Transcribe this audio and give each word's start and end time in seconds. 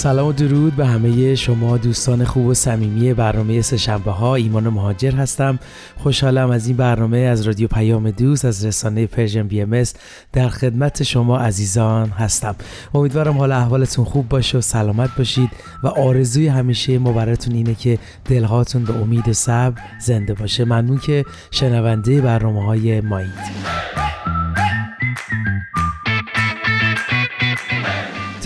سلام 0.00 0.28
و 0.28 0.32
درود 0.32 0.76
به 0.76 0.86
همه 0.86 1.34
شما 1.34 1.76
دوستان 1.76 2.24
خوب 2.24 2.46
و 2.46 2.54
صمیمی 2.54 3.14
برنامه 3.14 3.62
سهشنبه 3.62 4.10
ها. 4.10 4.34
ایمان 4.34 4.68
مهاجر 4.68 5.10
هستم. 5.10 5.58
خوشحالم 5.96 6.50
از 6.50 6.66
این 6.66 6.76
برنامه 6.76 7.18
از 7.18 7.42
رادیو 7.42 7.68
پیام 7.68 8.10
دوست 8.10 8.44
از 8.44 8.64
رسانه 8.64 9.06
Persian 9.06 9.48
BMS 9.48 9.82
در 10.32 10.48
خدمت 10.48 11.02
شما 11.02 11.38
عزیزان 11.38 12.08
هستم. 12.08 12.54
امیدوارم 12.94 13.38
حال 13.38 13.52
احوالتون 13.52 14.04
خوب 14.04 14.28
باشه 14.28 14.58
و 14.58 14.60
سلامت 14.60 15.10
باشید 15.18 15.50
و 15.82 15.88
آرزوی 15.88 16.48
همیشه 16.48 16.98
ما 16.98 17.22
اینه 17.50 17.74
که 17.74 17.98
دلهاتون 18.24 18.84
به 18.84 18.94
امید 18.94 19.28
و 19.28 19.32
صبر 19.32 19.80
زنده 20.00 20.34
باشه. 20.34 20.64
ممنون 20.64 20.98
که 20.98 21.24
شنونده 21.50 22.20
برنامه 22.20 22.64
های 22.64 23.00
مایید. 23.00 24.09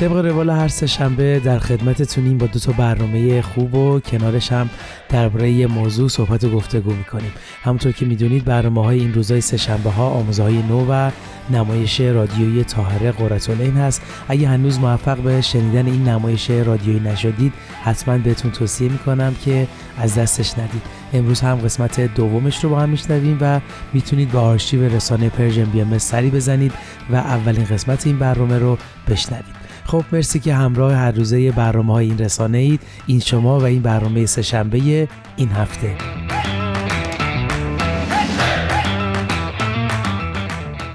طبق 0.05 0.17
روال 0.17 0.51
هر 0.51 0.69
سه 0.69 0.87
شنبه 0.87 1.41
در 1.45 1.59
خدمتتونیم 1.59 2.39
با 2.39 2.47
دو 2.47 2.59
تا 2.59 2.73
برنامه 2.73 3.43
خوب 3.43 3.75
و 3.75 4.01
کنارش 4.01 4.53
هم 4.53 4.71
درباره 5.09 5.51
یه 5.51 5.67
موضوع 5.67 6.09
صحبت 6.09 6.45
و 6.45 6.51
گفتگو 6.51 6.93
می‌کنیم. 6.93 7.33
همونطور 7.63 7.93
که 7.93 8.07
می‌دونید 8.07 8.45
برنامه 8.45 8.85
های 8.85 8.99
این 8.99 9.15
روزهای 9.15 9.41
سه 9.41 9.57
شنبه 9.57 9.91
ها 9.91 10.09
آموزه 10.09 10.43
های 10.43 10.63
نو 10.63 10.87
و 10.91 11.11
نمایش 11.51 12.01
رادیویی 12.01 12.65
طاهره 12.65 13.13
قرةالعین 13.13 13.77
هست. 13.77 14.03
اگه 14.29 14.49
هنوز 14.49 14.79
موفق 14.79 15.19
به 15.19 15.41
شنیدن 15.41 15.87
این 15.87 16.09
نمایش 16.09 16.51
رادیویی 16.51 17.01
نشدید 17.01 17.53
حتما 17.85 18.19
بهتون 18.19 18.51
توصیه 18.51 18.89
می‌کنم 18.89 19.35
که 19.45 19.67
از 19.99 20.15
دستش 20.15 20.59
ندید. 20.59 20.83
امروز 21.13 21.41
هم 21.41 21.55
قسمت 21.57 22.01
دومش 22.01 22.65
رو 22.65 22.71
با 22.71 22.81
هم 22.81 22.89
میشنویم 22.89 23.39
و 23.41 23.61
می‌تونید 23.93 24.33
با 24.33 24.41
آرشیو 24.41 24.95
رسانه 24.97 25.29
Persian 25.29 25.65
BMS 25.65 25.99
سری 25.99 26.31
بزنید 26.31 26.73
و 27.11 27.17
اولین 27.17 27.65
قسمت 27.65 28.07
این 28.07 28.19
برنامه 28.19 28.59
رو 28.59 28.79
بشنوید. 29.11 29.64
خب 29.85 30.05
مرسی 30.13 30.41
که 30.41 30.55
همراه 30.55 30.95
هر 30.95 31.13
روزه 31.13 31.51
برنامه 31.53 31.93
های 31.93 32.07
این 32.07 32.19
رسانه 32.19 32.59
اید. 32.59 32.81
این 33.07 33.21
شما 33.21 33.59
و 33.61 33.63
این 33.63 33.83
برنامه 33.83 34.27
سهشنبه 34.27 35.09
این 35.37 35.49
هفته. 35.49 35.97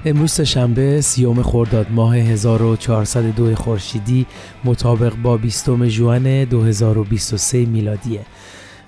امروز 0.04 0.40
شنبه 0.40 1.00
سیوم 1.00 1.42
خرداد 1.42 1.86
ماه 1.90 2.16
1402 2.16 3.54
خورشیدی 3.54 4.26
مطابق 4.64 5.14
با 5.14 5.36
20 5.36 5.86
ژوئن 5.86 6.44
2023 6.44 7.64
میلادیه. 7.64 8.20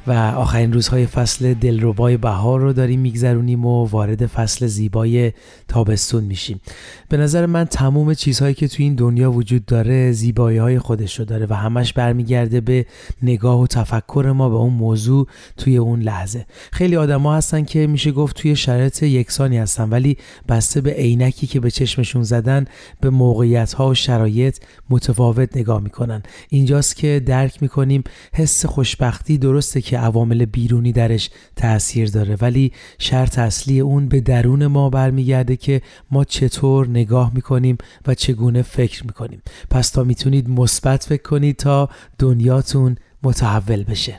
و 0.06 0.12
آخرین 0.12 0.72
روزهای 0.72 1.06
فصل 1.06 1.54
دلربای 1.54 2.16
بهار 2.16 2.60
رو 2.60 2.72
داریم 2.72 3.00
میگذرونیم 3.00 3.66
و 3.66 3.86
وارد 3.86 4.26
فصل 4.26 4.66
زیبای 4.66 5.32
تابستون 5.68 6.24
میشیم. 6.24 6.60
به 7.08 7.16
نظر 7.16 7.46
من 7.46 7.64
تمام 7.64 8.14
چیزهایی 8.14 8.54
که 8.54 8.68
توی 8.68 8.84
این 8.84 8.94
دنیا 8.94 9.32
وجود 9.32 9.64
داره 9.66 10.12
زیبایی 10.12 10.58
های 10.58 10.78
خودش 10.78 11.18
رو 11.18 11.24
داره 11.24 11.46
و 11.50 11.54
همش 11.54 11.92
برمیگرده 11.92 12.60
به 12.60 12.86
نگاه 13.22 13.60
و 13.60 13.66
تفکر 13.66 14.32
ما 14.36 14.48
به 14.48 14.54
اون 14.54 14.72
موضوع 14.72 15.26
توی 15.56 15.76
اون 15.76 16.00
لحظه. 16.00 16.46
خیلی 16.72 16.96
آدما 16.96 17.36
هستن 17.36 17.64
که 17.64 17.86
میشه 17.86 18.12
گفت 18.12 18.36
توی 18.36 18.56
شرایط 18.56 19.02
یکسانی 19.02 19.58
هستن 19.58 19.88
ولی 19.88 20.16
بسته 20.48 20.80
به 20.80 20.91
عینکی 20.91 21.46
که 21.46 21.60
به 21.60 21.70
چشمشون 21.70 22.22
زدن 22.22 22.64
به 23.00 23.10
موقعیت 23.10 23.72
ها 23.72 23.88
و 23.88 23.94
شرایط 23.94 24.58
متفاوت 24.91 25.56
نگاه 25.56 25.80
می‌کنن. 25.80 26.22
اینجاست 26.48 26.96
که 26.96 27.22
درک 27.26 27.62
می‌کنیم 27.62 28.04
حس 28.32 28.66
خوشبختی 28.66 29.38
درسته 29.38 29.80
که 29.80 29.91
عوامل 29.97 30.44
بیرونی 30.44 30.92
درش 30.92 31.30
تاثیر 31.56 32.10
داره. 32.10 32.36
ولی 32.41 32.72
شرط 32.98 33.38
اصلی 33.38 33.80
اون 33.80 34.08
به 34.08 34.20
درون 34.20 34.66
ما 34.66 34.91
برمیگرده 34.91 35.56
که 35.56 35.82
ما 36.10 36.25
چطور 36.25 36.88
نگاه 36.88 37.30
می‌کنیم 37.34 37.78
و 38.06 38.14
چگونه 38.14 38.62
فکر 38.62 39.06
می‌کنیم. 39.06 39.42
پس 39.70 39.91
تا 39.91 40.04
می‌تونید 40.04 40.48
مثبت 40.48 41.04
فکر 41.04 41.22
کنید 41.22 41.56
تا 41.56 41.88
دنیاتون 42.19 42.97
متحول 43.22 43.84
بشه. 43.84 44.19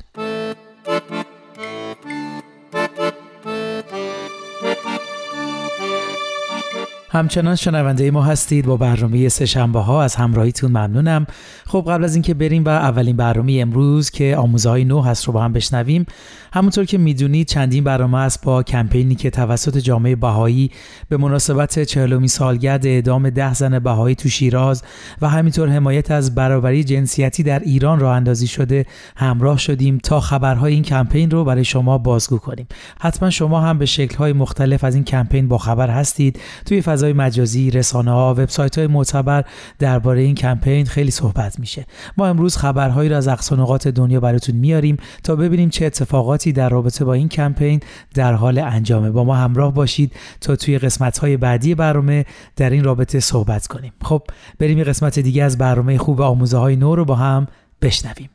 همچنان 7.13 7.56
شنونده 7.56 8.12
ما 8.12 8.24
هستید 8.24 8.66
با 8.66 8.78
برنامه 8.78 9.29
سه 9.29 9.46
شنبه 9.46 9.79
ها 9.79 10.03
از 10.03 10.16
همراهیتون 10.16 10.72
ممنونم. 10.72 11.28
خب 11.66 11.85
قبل 11.88 12.03
از 12.03 12.16
اینکه 12.16 12.34
بریم 12.34 12.66
و 12.66 12.69
اولین 12.69 13.16
برنامه 13.16 13.57
امروز 13.62 14.09
که 14.09 14.35
آموزه 14.38 14.69
های 14.69 14.85
نو 14.85 15.01
هست 15.01 15.25
رو 15.25 15.34
با 15.34 15.41
هم 15.41 15.53
بشنویم 15.53 16.06
همونطور 16.53 16.85
که 16.85 16.97
می‌دونید 16.97 17.47
چندین 17.47 17.84
برنامه 17.84 18.18
است 18.18 18.46
با 18.46 18.63
کمپینی 18.63 19.16
که 19.16 19.29
توسط 19.29 19.78
جامعه 19.78 20.16
بهایی 20.16 20.72
به 21.09 21.18
مناسبت 21.18 21.84
چهلمین 21.84 22.28
سالگرد 22.28 22.85
اعدام 22.85 23.29
ده 23.29 23.53
زن 23.53 23.79
بهایی 23.79 24.16
تو 24.16 24.29
شیراز 24.29 24.84
و 25.22 25.29
همینطور 25.29 25.69
حمایت 25.69 26.12
از 26.12 26.35
برابری 26.35 26.84
جنسیتی 26.84 27.44
در 27.44 27.59
ایران 27.59 28.00
راه 28.00 28.16
اندازی 28.16 28.47
شده 28.47 28.85
همراه 29.16 29.57
شدیم 29.57 29.97
تا 29.97 30.19
خبرهای 30.19 30.73
این 30.73 30.84
کمپین 30.84 31.31
رو 31.31 31.44
برای 31.44 31.66
شما 31.66 31.97
بازگو 31.97 32.38
کنیم. 32.38 32.68
حتما 33.00 33.29
شما 33.29 33.62
هم 33.62 33.78
به 33.78 33.85
شکل‌های 33.85 34.34
مختلف 34.34 34.84
از 34.84 34.96
این 34.96 35.03
کمپین 35.03 35.47
با 35.47 35.57
خبر 35.57 35.90
هستید. 35.90 36.40
توی 36.66 36.81
فضای 37.03 37.14
مجازی 37.14 37.72
رسانه 37.72 38.12
ها 38.12 38.31
وبسایت 38.34 38.78
های 38.78 38.88
معتبر 38.88 39.46
درباره 39.80 40.22
این 40.22 40.36
کمپین 40.36 40.86
خیلی 40.86 41.12
صحبت 41.12 41.59
میشه. 41.59 41.86
ما 42.18 42.28
امروز 42.28 42.58
خبرهایی 42.58 43.09
را 43.09 43.18
از 43.18 43.28
اقصا 43.28 43.78
دنیا 43.78 44.19
براتون 44.19 44.56
میاریم 44.56 44.97
تا 45.24 45.36
ببینیم 45.36 45.69
چه 45.69 45.86
اتفاقاتی 45.86 46.52
در 46.52 46.69
رابطه 46.69 47.06
با 47.06 47.14
این 47.14 47.30
کمپین 47.30 47.80
در 48.14 48.34
حال 48.34 48.59
انجامه. 48.59 49.12
با 49.12 49.24
ما 49.24 49.36
همراه 49.36 49.74
باشید 49.74 50.14
تا 50.41 50.56
توی 50.56 50.78
قسمت 50.78 51.18
های 51.18 51.38
بعدی 51.38 51.75
برنامه 51.75 52.25
در 52.56 52.69
این 52.69 52.84
رابطه 52.84 53.20
صحبت 53.20 53.68
کنیم. 53.68 53.94
خب 54.02 54.24
بریم 54.59 54.78
یه 54.78 54.84
قسمت 54.84 55.20
دیگه 55.20 55.44
از 55.44 55.58
برنامه 55.58 55.97
خوب 55.97 56.22
آموزه 56.22 56.58
های 56.58 56.75
نو 56.75 56.96
رو 56.96 57.06
با 57.06 57.16
هم 57.16 57.47
بشنویم. 57.81 58.30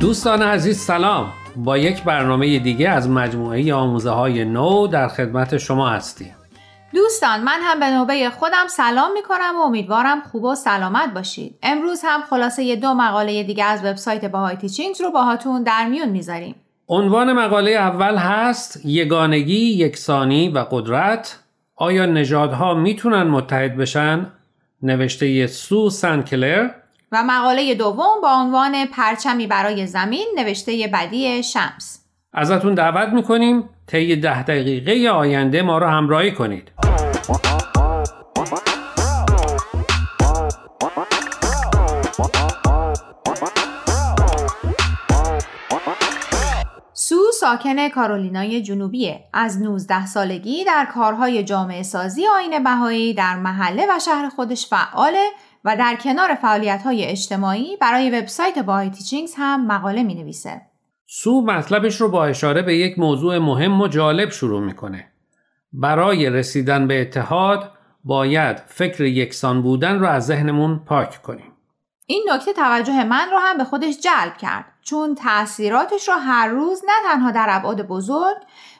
دوستان 0.00 0.42
عزیز 0.42 0.78
سلام. 0.78 1.32
با 1.56 1.78
یک 1.78 2.02
برنامه 2.02 2.58
دیگه 2.58 2.88
از 2.88 3.08
مجموعه 3.08 3.74
آموزه 3.74 4.10
های 4.10 4.44
نو 4.44 4.86
در 4.86 5.08
خدمت 5.08 5.56
شما 5.56 5.88
هستیم. 5.88 6.34
دوستان 6.94 7.42
من 7.42 7.58
هم 7.62 7.80
به 7.80 7.86
نوبه 7.90 8.30
خودم 8.30 8.66
سلام 8.68 9.12
می 9.12 9.22
کنم 9.22 9.56
و 9.56 9.60
امیدوارم 9.60 10.20
خوب 10.20 10.44
و 10.44 10.54
سلامت 10.54 11.14
باشید. 11.14 11.58
امروز 11.62 12.00
هم 12.04 12.20
خلاصه 12.30 12.76
دو 12.76 12.94
مقاله 12.94 13.42
دیگه 13.42 13.64
از 13.64 13.84
وبسایت 13.84 14.24
باهای 14.24 14.56
تیچینگز 14.56 15.00
رو 15.00 15.10
باهاتون 15.10 15.62
در 15.62 15.88
میون 15.88 16.08
می‌ذاریم. 16.08 16.54
عنوان 16.88 17.32
مقاله 17.32 17.70
اول 17.70 18.16
هست 18.16 18.80
یگانگی، 18.84 19.74
یکسانی 19.74 20.48
و 20.48 20.58
قدرت. 20.70 21.38
آیا 21.76 22.06
نژادها 22.06 22.74
می‌تونن 22.74 23.22
متحد 23.22 23.76
بشن؟ 23.76 24.26
نوشته 24.82 25.46
سو 25.46 25.90
سنکلر 25.90 26.70
و 27.12 27.24
مقاله 27.24 27.74
دوم 27.74 28.20
با 28.22 28.32
عنوان 28.32 28.86
پرچمی 28.86 29.46
برای 29.46 29.86
زمین 29.86 30.26
نوشته 30.36 30.90
بدی 30.92 31.42
شمس. 31.42 32.04
ازتون 32.32 32.74
دعوت 32.74 33.08
می‌کنیم 33.08 33.68
طی 33.86 34.16
ده 34.16 34.42
دقیقه 34.42 35.10
آینده 35.10 35.62
ما 35.62 35.78
را 35.78 35.90
همراهی 35.90 36.32
کنید. 36.32 36.72
سو 46.92 47.16
ساکن 47.40 47.88
کارولینای 47.88 48.62
جنوبیه. 48.62 49.20
از 49.32 49.62
19 49.62 50.06
سالگی 50.06 50.64
در 50.64 50.86
کارهای 50.94 51.44
جامعه 51.44 51.82
سازی 51.82 52.26
آین 52.26 52.64
بهایی 52.64 53.14
در 53.14 53.36
محله 53.36 53.86
و 53.90 53.98
شهر 53.98 54.28
خودش 54.28 54.66
فعاله 54.66 55.26
و 55.64 55.76
در 55.76 55.96
کنار 55.96 56.34
فعالیت 56.34 56.82
های 56.82 57.04
اجتماعی 57.04 57.76
برای 57.76 58.10
وبسایت 58.10 58.58
باهای 58.58 58.90
تیچینگز 58.90 59.34
هم 59.36 59.66
مقاله 59.66 60.02
می 60.02 60.14
نویسه. 60.14 60.60
سو 61.06 61.40
مطلبش 61.40 62.00
رو 62.00 62.08
با 62.08 62.24
اشاره 62.24 62.62
به 62.62 62.76
یک 62.76 62.98
موضوع 62.98 63.38
مهم 63.38 63.80
و 63.80 63.88
جالب 63.88 64.30
شروع 64.30 64.60
می‌کنه. 64.60 65.08
برای 65.72 66.30
رسیدن 66.30 66.86
به 66.86 67.00
اتحاد 67.00 67.72
باید 68.04 68.56
فکر 68.66 69.04
یکسان 69.04 69.62
بودن 69.62 69.98
رو 69.98 70.06
از 70.06 70.26
ذهنمون 70.26 70.78
پاک 70.86 71.22
کنیم. 71.22 71.52
این 72.06 72.28
نکته 72.32 72.52
توجه 72.52 73.04
من 73.04 73.28
رو 73.30 73.38
هم 73.38 73.58
به 73.58 73.64
خودش 73.64 74.00
جلب 74.00 74.36
کرد 74.36 74.64
چون 74.82 75.14
تاثیراتش 75.14 76.08
رو 76.08 76.14
هر 76.14 76.48
روز 76.48 76.82
نه 76.86 77.12
تنها 77.12 77.30
در 77.30 77.46
ابعاد 77.50 77.86
بزرگ 77.86 78.36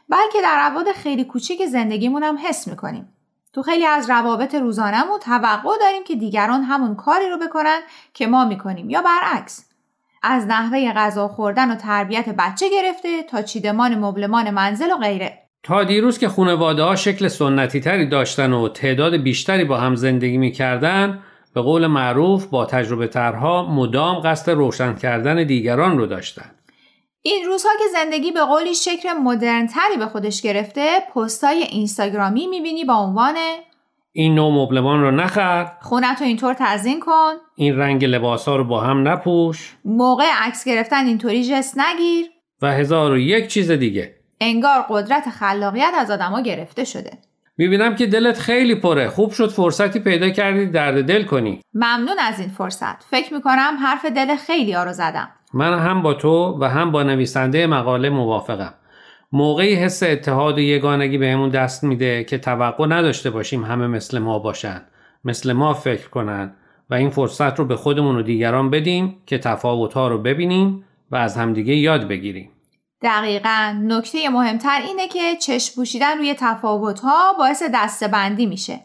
بلکه 0.09 0.39
در 0.43 0.59
ابعاد 0.61 0.93
خیلی 0.93 1.25
کوچیک 1.25 1.67
زندگیمون 1.67 2.23
هم 2.23 2.39
حس 2.39 2.69
می‌کنیم. 2.69 3.09
تو 3.53 3.63
خیلی 3.63 3.87
از 3.87 4.11
روابط 4.11 4.55
روزانهمون 4.55 5.19
توقع 5.19 5.79
داریم 5.81 6.05
که 6.05 6.17
دیگران 6.17 6.63
همون 6.63 6.95
کاری 6.95 7.29
رو 7.29 7.39
بکنن 7.39 7.81
که 8.15 8.27
ما 8.27 8.45
می‌کنیم 8.45 8.91
یا 8.91 9.03
برعکس. 9.03 9.67
از 10.23 10.47
نحوه 10.47 10.93
غذا 10.93 11.29
خوردن 11.29 11.71
و 11.71 11.75
تربیت 11.75 12.29
بچه 12.29 12.67
گرفته 12.71 13.23
تا 13.23 13.43
چیدمان 13.43 13.95
مبلمان 13.99 14.51
منزل 14.51 14.93
و 14.93 14.97
غیره. 14.97 15.39
تا 15.63 15.85
دیروز 15.85 16.19
که 16.19 16.29
خانواده 16.29 16.83
ها 16.83 16.97
شکل 16.97 17.29
سنتی 17.29 17.81
تری 17.81 18.09
داشتن 18.09 18.53
و 18.53 18.69
تعداد 18.69 19.17
بیشتری 19.17 19.65
با 19.65 19.77
هم 19.77 19.95
زندگی 19.95 20.39
می‌کردن 20.39 21.23
به 21.55 21.61
قول 21.61 21.87
معروف 21.87 22.47
با 22.47 22.67
تجربه 22.67 23.07
ترها 23.07 23.67
مدام 23.67 24.17
قصد 24.21 24.51
روشن 24.51 24.95
کردن 24.95 25.45
دیگران 25.45 25.99
رو 25.99 26.07
داشتن. 26.07 26.51
این 27.23 27.47
روزها 27.47 27.71
که 27.79 27.85
زندگی 27.93 28.33
به 28.33 28.41
قولی 28.41 28.75
شکل 28.75 29.13
مدرن 29.13 29.67
تری 29.67 29.97
به 29.99 30.07
خودش 30.07 30.43
گرفته 30.43 31.01
پستای 31.15 31.63
اینستاگرامی 31.63 32.47
می‌بینی 32.47 32.85
با 32.85 32.95
عنوان 32.95 33.35
این 34.13 34.35
نوع 34.35 34.53
مبلمان 34.53 35.01
رو 35.01 35.11
نخر. 35.11 35.73
خونت 35.81 36.21
رو 36.21 36.27
اینطور 36.27 36.57
تزین 36.59 37.01
کن. 37.01 37.33
این 37.57 37.77
رنگ 37.77 38.05
لباس 38.05 38.49
ها 38.49 38.57
رو 38.57 38.65
با 38.65 38.81
هم 38.81 39.09
نپوش. 39.09 39.77
موقع 39.85 40.25
عکس 40.43 40.65
گرفتن 40.65 41.07
اینطوری 41.07 41.45
جست 41.45 41.79
نگیر. 41.79 42.27
و 42.63 42.73
هزار 42.73 43.13
و 43.13 43.19
یک 43.19 43.49
چیز 43.49 43.71
دیگه. 43.71 44.15
انگار 44.41 44.85
قدرت 44.89 45.29
خلاقیت 45.29 45.93
از 45.99 46.11
آدما 46.11 46.41
گرفته 46.41 46.85
شده. 46.85 47.11
می‌بینم 47.57 47.97
که 47.97 48.07
دلت 48.07 48.39
خیلی 48.39 48.75
پره. 48.75 49.09
خوب 49.09 49.31
شد 49.31 49.51
فرصتی 49.51 50.01
پیدا 50.01 50.31
کردی 50.31 50.67
درد 50.67 51.05
دل 51.05 51.25
کنی. 51.25 51.61
ممنون 51.75 52.19
از 52.19 52.41
این 52.41 52.49
فرصت. 52.49 53.03
فکر 53.03 53.35
می‌کنم 53.35 53.79
حرف 53.83 54.05
دل 54.05 54.37
خیلی 54.37 54.73
ها 54.73 54.85
رو 54.85 54.93
زدم. 54.93 55.29
من 55.55 55.79
هم 55.79 56.03
با 56.03 56.15
تو 56.15 56.59
و 56.61 56.65
هم 56.65 56.91
با 56.91 57.03
نویسنده 57.03 57.67
مقاله 57.67 58.11
موافقم. 58.11 58.75
موقعی 59.33 59.75
حس 59.75 60.03
اتحاد 60.03 60.59
و 60.59 60.61
یگانگی 60.61 61.19
بهمون 61.19 61.49
دست 61.49 61.85
میده 61.85 62.25
که 62.25 62.39
توقع 62.39 62.87
نداشته 62.87 63.31
باشیم 63.31 63.65
همه 63.65 63.87
مثل 63.87 64.19
ما 64.19 64.39
باشن 64.39 64.83
مثل 65.25 65.53
ما 65.53 65.75
فکر 65.75 66.09
کنن 66.09 66.53
و 66.91 66.95
این 66.95 67.11
فرصت 67.11 67.59
رو 67.59 67.65
به 67.65 67.77
خودمون 67.77 68.17
و 68.17 68.23
دیگران 68.23 68.71
بدیم 68.71 69.23
که 69.27 69.39
تفاوتها 69.39 70.09
رو 70.09 70.19
ببینیم 70.19 70.85
و 71.11 71.17
از 71.17 71.37
همدیگه 71.37 71.75
یاد 71.75 72.09
بگیریم. 72.09 72.51
دقیقا. 73.03 73.81
نکته 73.83 74.29
مهمتر 74.29 74.81
اینه 74.87 75.09
که 75.09 75.37
چشم 75.37 75.75
پوشیدن 75.75 76.19
روی 76.19 76.35
تفاوتها 76.39 77.33
باعث 77.39 77.63
دستبندی 77.75 78.47
میشه. 78.47 78.81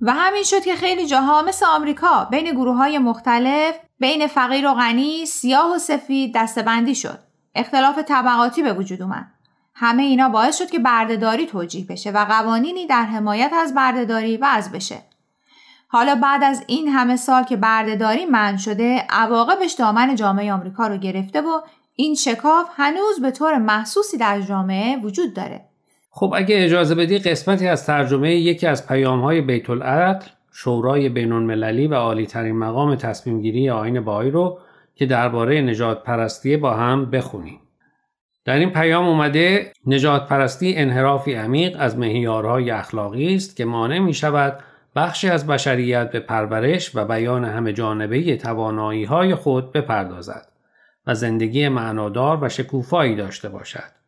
و 0.00 0.12
همین 0.12 0.42
شد 0.42 0.64
که 0.64 0.76
خیلی 0.76 1.06
جاها 1.06 1.42
مثل 1.42 1.66
آمریکا 1.66 2.24
بین 2.24 2.50
گروه 2.50 2.76
های 2.76 2.98
مختلف 2.98 3.74
بین 4.00 4.26
فقیر 4.26 4.68
و 4.68 4.74
غنی 4.74 5.26
سیاه 5.26 5.74
و 5.74 5.78
سفید 5.78 6.34
دستبندی 6.34 6.94
شد. 6.94 7.18
اختلاف 7.54 7.98
طبقاتی 7.98 8.62
به 8.62 8.72
وجود 8.72 9.02
اومد. 9.02 9.26
همه 9.74 10.02
اینا 10.02 10.28
باعث 10.28 10.58
شد 10.58 10.70
که 10.70 10.78
بردهداری 10.78 11.46
توجیه 11.46 11.86
بشه 11.86 12.10
و 12.10 12.24
قوانینی 12.24 12.86
در 12.86 13.02
حمایت 13.02 13.52
از 13.52 13.74
بردهداری 13.74 14.36
وضع 14.36 14.70
بشه. 14.70 15.02
حالا 15.88 16.14
بعد 16.14 16.44
از 16.44 16.64
این 16.66 16.88
همه 16.88 17.16
سال 17.16 17.42
که 17.42 17.56
بردهداری 17.56 18.26
من 18.26 18.56
شده 18.56 19.06
عواقبش 19.10 19.72
دامن 19.72 20.14
جامعه 20.14 20.52
آمریکا 20.52 20.86
رو 20.86 20.96
گرفته 20.96 21.40
و 21.40 21.60
این 21.94 22.14
شکاف 22.14 22.68
هنوز 22.76 23.20
به 23.22 23.30
طور 23.30 23.58
محسوسی 23.58 24.16
در 24.16 24.40
جامعه 24.40 24.96
وجود 24.96 25.34
داره. 25.34 25.67
خب 26.18 26.32
اگه 26.36 26.64
اجازه 26.64 26.94
بدی 26.94 27.18
قسمتی 27.18 27.68
از 27.68 27.86
ترجمه 27.86 28.34
یکی 28.34 28.66
از 28.66 28.88
پیام 28.88 29.20
های 29.20 29.40
بیت 29.40 29.70
العدل 29.70 30.26
شورای 30.52 31.08
بین 31.08 31.32
المللی 31.32 31.86
و 31.86 31.94
عالی 31.94 32.26
ترین 32.26 32.58
مقام 32.58 32.94
تصمیم 32.94 33.40
گیری 33.40 33.70
آین 33.70 34.00
بایی 34.00 34.30
رو 34.30 34.58
که 34.94 35.06
درباره 35.06 35.60
نجات 35.60 36.02
پرستی 36.02 36.56
با 36.56 36.74
هم 36.74 37.10
بخونیم. 37.10 37.60
در 38.44 38.54
این 38.58 38.70
پیام 38.70 39.04
اومده 39.04 39.72
نجات 39.86 40.28
پرستی 40.28 40.74
انحرافی 40.76 41.34
عمیق 41.34 41.76
از 41.78 41.98
مهیارهای 41.98 42.70
اخلاقی 42.70 43.34
است 43.34 43.56
که 43.56 43.64
مانع 43.64 43.98
می 43.98 44.14
شود 44.14 44.58
بخشی 44.96 45.28
از 45.28 45.46
بشریت 45.46 46.10
به 46.10 46.20
پرورش 46.20 46.96
و 46.96 47.04
بیان 47.04 47.44
همه 47.44 47.72
جانبه 47.72 48.36
توانایی 48.36 49.04
های 49.04 49.34
خود 49.34 49.72
بپردازد 49.72 50.48
و 51.06 51.14
زندگی 51.14 51.68
معنادار 51.68 52.44
و 52.44 52.48
شکوفایی 52.48 53.16
داشته 53.16 53.48
باشد. 53.48 53.98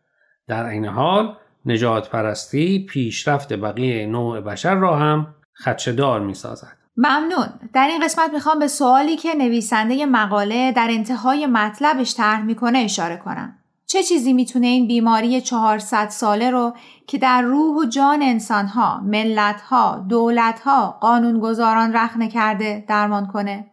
در 0.49 0.65
این 0.65 0.85
حال 0.85 1.35
نجات 1.67 2.11
پرستی 2.11 2.87
پیشرفت 2.87 3.53
بقیه 3.53 4.07
نوع 4.07 4.41
بشر 4.41 4.75
را 4.75 4.97
هم 4.97 5.35
خدشدار 5.65 6.21
می 6.21 6.35
سازد. 6.35 6.77
ممنون. 6.97 7.47
در 7.73 7.87
این 7.87 8.05
قسمت 8.05 8.33
می‌خوام 8.33 8.59
به 8.59 8.69
سوالی 8.69 9.17
که 9.17 9.35
نویسنده 9.35 10.07
مقاله 10.07 10.73
در 10.73 10.89
انتهای 10.91 11.47
مطلبش 11.47 12.15
طرح 12.15 12.43
می‌کنه 12.43 12.79
اشاره 12.79 13.17
کنم. 13.17 13.57
چه 13.87 14.03
چیزی 14.03 14.33
می‌تونه 14.33 14.67
این 14.67 14.89
بیماری 14.89 15.41
400 15.41 16.09
ساله 16.09 16.51
رو 16.51 16.77
که 17.07 17.19
در 17.19 17.43
روح 17.43 17.77
و 17.77 17.89
جان 17.89 18.23
انسانها، 18.23 19.01
ملتها، 19.01 20.07
دولتها، 20.09 20.99
قانونگذاران 21.01 21.93
رخنه 21.97 22.29
کرده 22.29 22.85
درمان 22.89 23.27
کنه؟ 23.27 23.71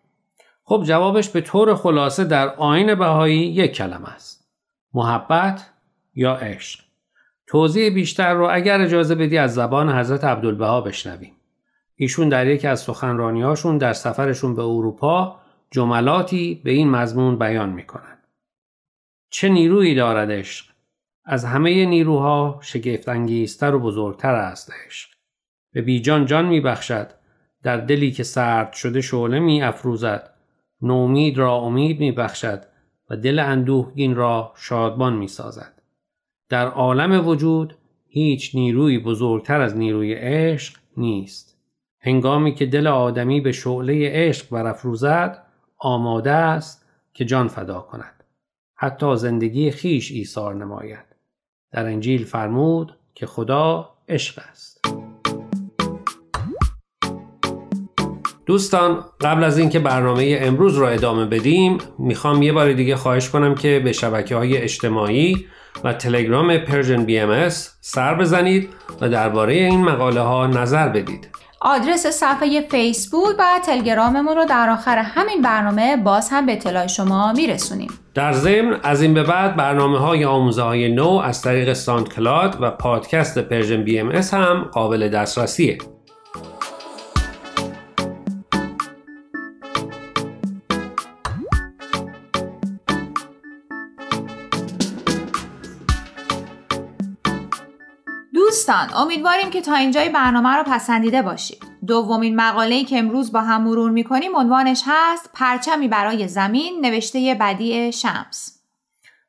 خب 0.63 0.83
جوابش 0.83 1.29
به 1.29 1.41
طور 1.41 1.75
خلاصه 1.75 2.23
در 2.23 2.49
آین 2.55 2.95
بهایی 2.95 3.39
یک 3.39 3.73
کلمه 3.73 4.09
است. 4.09 4.47
محبت 4.93 5.69
یا 6.15 6.33
عشق. 6.33 6.86
توضیح 7.47 7.89
بیشتر 7.89 8.33
رو 8.33 8.47
اگر 8.51 8.81
اجازه 8.81 9.15
بدی 9.15 9.37
از 9.37 9.53
زبان 9.53 9.89
حضرت 9.89 10.23
عبدالبها 10.23 10.81
بشنویم. 10.81 11.33
ایشون 11.95 12.29
در 12.29 12.47
یکی 12.47 12.67
از 12.67 12.79
سخنرانیهاشون 12.79 13.77
در 13.77 13.93
سفرشون 13.93 14.55
به 14.55 14.61
اروپا 14.61 15.39
جملاتی 15.71 16.61
به 16.63 16.71
این 16.71 16.89
مضمون 16.89 17.39
بیان 17.39 17.69
می‌کنن. 17.69 18.17
چه 19.29 19.49
نیرویی 19.49 19.95
دارد 19.95 20.31
عشق؟ 20.31 20.65
از 21.25 21.45
همه 21.45 21.85
نیروها 21.85 22.59
شگفت 22.61 23.09
انگیزتر 23.09 23.75
و 23.75 23.79
بزرگتر 23.79 24.35
است 24.35 24.71
عشق. 24.85 25.09
به 25.73 25.81
بیجان 25.81 26.25
جان 26.25 26.45
میبخشد 26.45 27.07
در 27.63 27.77
دلی 27.77 28.11
که 28.11 28.23
سرد 28.23 28.73
شده 28.73 29.01
شعله 29.01 29.39
می 29.39 29.63
افروزد 29.63 30.33
نومید 30.81 31.37
را 31.37 31.55
امید 31.55 31.99
می 31.99 32.11
بخشد 32.11 32.63
و 33.09 33.15
دل 33.15 33.39
اندوهگین 33.39 34.15
را 34.15 34.53
شادمان 34.55 35.13
می 35.13 35.27
سازد. 35.27 35.76
در 36.49 36.67
عالم 36.67 37.27
وجود 37.27 37.75
هیچ 38.07 38.55
نیروی 38.55 38.99
بزرگتر 38.99 39.61
از 39.61 39.77
نیروی 39.77 40.13
عشق 40.13 40.77
نیست. 40.97 41.57
هنگامی 41.99 42.53
که 42.53 42.65
دل 42.65 42.87
آدمی 42.87 43.41
به 43.41 43.51
شعله 43.51 44.09
عشق 44.13 44.49
برافروزد 44.49 45.43
آماده 45.77 46.31
است 46.31 46.85
که 47.13 47.25
جان 47.25 47.47
فدا 47.47 47.79
کند. 47.79 48.23
حتی 48.75 49.15
زندگی 49.15 49.71
خیش 49.71 50.11
ایثار 50.11 50.55
نماید. 50.55 51.05
در 51.71 51.85
انجیل 51.85 52.25
فرمود 52.25 52.97
که 53.15 53.25
خدا 53.25 53.89
عشق 54.09 54.41
است. 54.51 54.81
دوستان 58.45 59.05
قبل 59.21 59.43
از 59.43 59.57
اینکه 59.57 59.79
برنامه 59.79 60.37
امروز 60.41 60.77
را 60.77 60.89
ادامه 60.89 61.25
بدیم 61.25 61.77
می‌خوام 61.99 62.41
یه 62.41 62.53
بار 62.53 62.73
دیگه 62.73 62.95
خواهش 62.95 63.29
کنم 63.29 63.55
که 63.55 63.81
به 63.83 63.91
شبکه 63.91 64.35
های 64.35 64.57
اجتماعی 64.57 65.47
و 65.83 65.93
تلگرام 65.93 66.57
Persian 66.57 67.05
BMS 67.05 67.49
سر 67.81 68.15
بزنید 68.15 68.69
و 69.01 69.09
درباره 69.09 69.53
این 69.53 69.83
مقاله 69.83 70.21
ها 70.21 70.47
نظر 70.47 70.89
بدید. 70.89 71.27
آدرس 71.61 72.07
صفحه 72.07 72.67
فیسبوک 72.71 73.35
و 73.39 73.43
تلگراممون 73.65 74.35
رو 74.35 74.45
در 74.45 74.69
آخر 74.69 74.97
همین 74.97 75.41
برنامه 75.41 75.97
باز 75.97 76.29
هم 76.31 76.45
به 76.45 76.53
اطلاع 76.53 76.87
شما 76.87 77.33
میرسونیم. 77.33 77.89
در 78.13 78.33
ضمن 78.33 78.79
از 78.83 79.01
این 79.01 79.13
به 79.13 79.23
بعد 79.23 79.55
برنامه 79.55 79.99
های 79.99 80.25
آموزه 80.25 80.61
های 80.61 80.91
نو 80.91 81.09
از 81.09 81.41
طریق 81.41 81.73
SoundCloud 81.73 82.57
و 82.61 82.71
پادکست 82.71 83.37
Persian 83.39 83.83
BMS 83.83 84.11
هم 84.11 84.69
قابل 84.73 85.09
دسترسیه. 85.09 85.77
دوستان 98.67 99.01
امیدواریم 99.01 99.49
که 99.49 99.61
تا 99.61 99.75
اینجای 99.75 100.09
برنامه 100.09 100.49
رو 100.49 100.63
پسندیده 100.63 101.21
باشید. 101.21 101.63
دومین 101.87 102.35
مقاله‌ای 102.35 102.83
که 102.83 102.99
امروز 102.99 103.31
با 103.31 103.41
هم 103.41 103.63
مرور 103.63 103.91
می‌کنیم 103.91 104.35
عنوانش 104.35 104.83
هست 104.85 105.29
پرچمی 105.33 105.87
برای 105.87 106.27
زمین 106.27 106.85
نوشته 106.85 107.37
بدیع 107.39 107.91
شمس. 107.91 108.61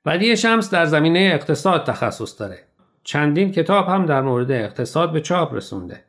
بدی 0.06 0.36
شمس 0.36 0.70
در 0.70 0.86
زمینه 0.86 1.30
اقتصاد 1.34 1.86
تخصص 1.86 2.40
داره. 2.40 2.58
چندین 3.04 3.52
کتاب 3.52 3.88
هم 3.88 4.06
در 4.06 4.22
مورد 4.22 4.50
اقتصاد 4.50 5.12
به 5.12 5.20
چاپ 5.20 5.54
رسونده. 5.54 6.04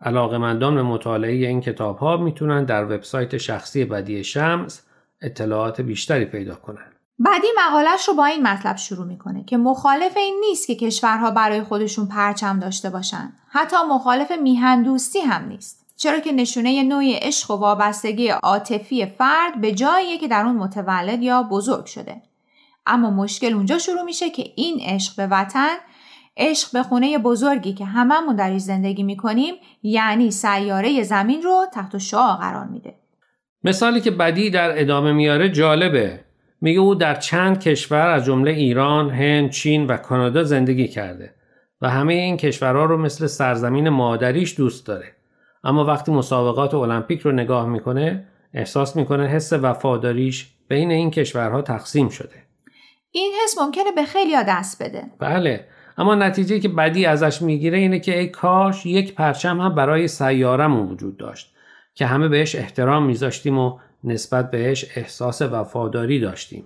علاقمندان 0.00 0.74
به 0.74 0.82
مطالعه 0.82 1.32
این 1.32 1.60
کتاب 1.60 1.98
ها 1.98 2.16
می‌تونن 2.16 2.64
در 2.64 2.84
وبسایت 2.84 3.36
شخصی 3.36 3.84
بدی 3.84 4.24
شمس 4.24 4.82
اطلاعات 5.20 5.80
بیشتری 5.80 6.24
پیدا 6.24 6.54
کنن. 6.54 6.91
بعدی 7.24 7.46
مقالش 7.66 8.08
رو 8.08 8.14
با 8.14 8.24
این 8.24 8.42
مطلب 8.42 8.76
شروع 8.76 9.06
می‌کنه 9.06 9.44
که 9.44 9.56
مخالف 9.56 10.16
این 10.16 10.40
نیست 10.48 10.66
که 10.66 10.74
کشورها 10.74 11.30
برای 11.30 11.62
خودشون 11.62 12.06
پرچم 12.06 12.58
داشته 12.58 12.90
باشن. 12.90 13.32
حتی 13.48 13.76
مخالف 13.90 14.32
میهندوستی 14.32 15.18
هم 15.20 15.48
نیست. 15.48 15.86
چرا 15.96 16.20
که 16.20 16.32
نشونه 16.32 16.82
نوعی 16.82 17.14
عشق 17.14 17.50
و 17.50 17.56
وابستگی 17.56 18.28
عاطفی 18.28 19.06
فرد 19.06 19.60
به 19.60 19.72
جاییه 19.72 20.18
که 20.18 20.28
در 20.28 20.46
اون 20.46 20.56
متولد 20.56 21.22
یا 21.22 21.42
بزرگ 21.42 21.86
شده. 21.86 22.22
اما 22.86 23.10
مشکل 23.10 23.54
اونجا 23.54 23.78
شروع 23.78 24.02
میشه 24.02 24.30
که 24.30 24.44
این 24.56 24.80
عشق 24.80 25.16
به 25.16 25.26
وطن 25.26 25.76
عشق 26.36 26.72
به 26.72 26.82
خونه 26.82 27.18
بزرگی 27.18 27.72
که 27.72 27.84
هممون 27.84 28.36
درش 28.36 28.60
زندگی 28.60 29.02
می‌کنیم 29.02 29.54
یعنی 29.82 30.30
سیاره 30.30 31.02
زمین 31.02 31.42
رو 31.42 31.66
تحت 31.72 31.98
شعا 31.98 32.36
قرار 32.36 32.66
میده. 32.66 32.94
مثالی 33.64 34.00
که 34.00 34.10
بدی 34.10 34.50
در 34.50 34.80
ادامه 34.80 35.12
میاره 35.12 35.48
جالبه. 35.48 36.31
میگه 36.62 36.80
او 36.80 36.94
در 36.94 37.14
چند 37.14 37.60
کشور 37.60 38.08
از 38.08 38.24
جمله 38.24 38.50
ایران، 38.50 39.10
هند، 39.10 39.50
چین 39.50 39.86
و 39.86 39.96
کانادا 39.96 40.44
زندگی 40.44 40.88
کرده 40.88 41.34
و 41.80 41.90
همه 41.90 42.14
این 42.14 42.36
کشورها 42.36 42.84
رو 42.84 42.96
مثل 42.96 43.26
سرزمین 43.26 43.88
مادریش 43.88 44.56
دوست 44.56 44.86
داره. 44.86 45.06
اما 45.64 45.84
وقتی 45.84 46.12
مسابقات 46.12 46.74
المپیک 46.74 47.20
رو 47.20 47.32
نگاه 47.32 47.68
می‌کنه 47.68 48.24
احساس 48.54 48.96
می‌کنه 48.96 49.26
حس 49.26 49.52
وفاداریش 49.52 50.54
بین 50.68 50.90
این 50.90 51.10
کشورها 51.10 51.62
تقسیم 51.62 52.08
شده. 52.08 52.36
این 53.10 53.32
حس 53.44 53.58
ممکنه 53.58 53.92
به 53.96 54.04
خیلی 54.04 54.32
دست 54.48 54.82
بده. 54.82 55.02
بله 55.18 55.66
اما 55.98 56.14
نتیجه 56.14 56.60
که 56.60 56.68
بدی 56.68 57.06
ازش 57.06 57.42
می‌گیره 57.42 57.78
اینه 57.78 58.00
که 58.00 58.18
ای 58.18 58.26
کاش 58.26 58.86
یک 58.86 59.14
پرچم 59.14 59.60
هم 59.60 59.74
برای 59.74 60.08
سیارمون 60.08 60.88
وجود 60.88 61.16
داشت 61.16 61.54
که 61.94 62.06
همه 62.06 62.28
بهش 62.28 62.56
احترام 62.56 63.06
میذاشتیم 63.06 63.58
و 63.58 63.78
نسبت 64.04 64.50
بهش 64.50 64.84
احساس 64.96 65.42
وفاداری 65.42 66.20
داشتیم. 66.20 66.64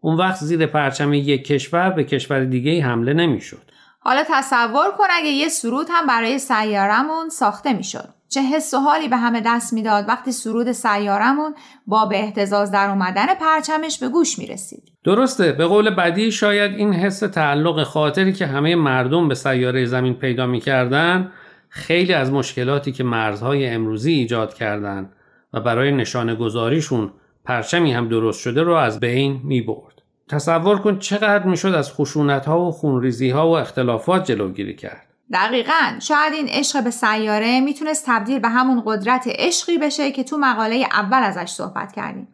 اون 0.00 0.16
وقت 0.16 0.36
زیر 0.36 0.66
پرچم 0.66 1.12
یک 1.12 1.44
کشور 1.44 1.90
به 1.90 2.04
کشور 2.04 2.44
دیگه 2.44 2.82
حمله 2.82 3.12
نمی‌شد. 3.12 3.62
حالا 4.00 4.24
تصور 4.28 4.90
کن 4.98 5.06
اگه 5.10 5.28
یه 5.28 5.48
سرود 5.48 5.86
هم 5.90 6.06
برای 6.06 6.38
سیارمون 6.38 7.28
ساخته 7.28 7.72
می‌شد. 7.72 8.08
چه 8.28 8.40
حس 8.40 8.74
و 8.74 8.78
حالی 8.78 9.08
به 9.08 9.16
همه 9.16 9.42
دست 9.46 9.72
می‌داد 9.72 10.08
وقتی 10.08 10.32
سرود 10.32 10.72
سیارمون 10.72 11.54
با 11.86 12.06
به 12.06 12.18
احتزاز 12.18 12.72
در 12.72 12.90
اومدن 12.90 13.26
پرچمش 13.34 13.98
به 13.98 14.08
گوش 14.08 14.38
می‌رسید. 14.38 14.82
درسته 15.04 15.52
به 15.52 15.66
قول 15.66 15.90
بدی 15.90 16.32
شاید 16.32 16.72
این 16.72 16.92
حس 16.92 17.18
تعلق 17.18 17.82
خاطری 17.82 18.32
که 18.32 18.46
همه 18.46 18.74
مردم 18.74 19.28
به 19.28 19.34
سیاره 19.34 19.84
زمین 19.84 20.14
پیدا 20.14 20.46
می‌کردن 20.46 21.32
خیلی 21.68 22.12
از 22.12 22.32
مشکلاتی 22.32 22.92
که 22.92 23.04
مرزهای 23.04 23.66
امروزی 23.66 24.12
ایجاد 24.12 24.54
کردند 24.54 25.12
و 25.56 25.60
برای 25.60 25.92
نشانه 25.92 26.34
گذاریشون 26.34 27.10
پرچمی 27.44 27.92
هم 27.92 28.08
درست 28.08 28.40
شده 28.40 28.62
رو 28.62 28.74
از 28.74 29.00
بین 29.00 29.40
می 29.44 29.60
برد. 29.60 30.02
تصور 30.28 30.78
کن 30.78 30.98
چقدر 30.98 31.44
می‌شد 31.44 31.74
از 31.74 31.92
خشونت 31.92 32.46
ها 32.46 32.60
و 32.60 32.70
خونریزی 32.70 33.30
ها 33.30 33.48
و 33.48 33.56
اختلافات 33.56 34.24
جلوگیری 34.24 34.76
کرد. 34.76 35.06
دقیقا 35.32 35.98
شاید 36.02 36.32
این 36.32 36.48
عشق 36.48 36.84
به 36.84 36.90
سیاره 36.90 37.60
می‌تونست 37.60 38.04
تبدیل 38.06 38.38
به 38.38 38.48
همون 38.48 38.82
قدرت 38.86 39.24
عشقی 39.26 39.78
بشه 39.78 40.10
که 40.12 40.24
تو 40.24 40.36
مقاله 40.36 40.86
اول 40.92 41.22
ازش 41.22 41.50
صحبت 41.50 41.92
کردیم. 41.92 42.28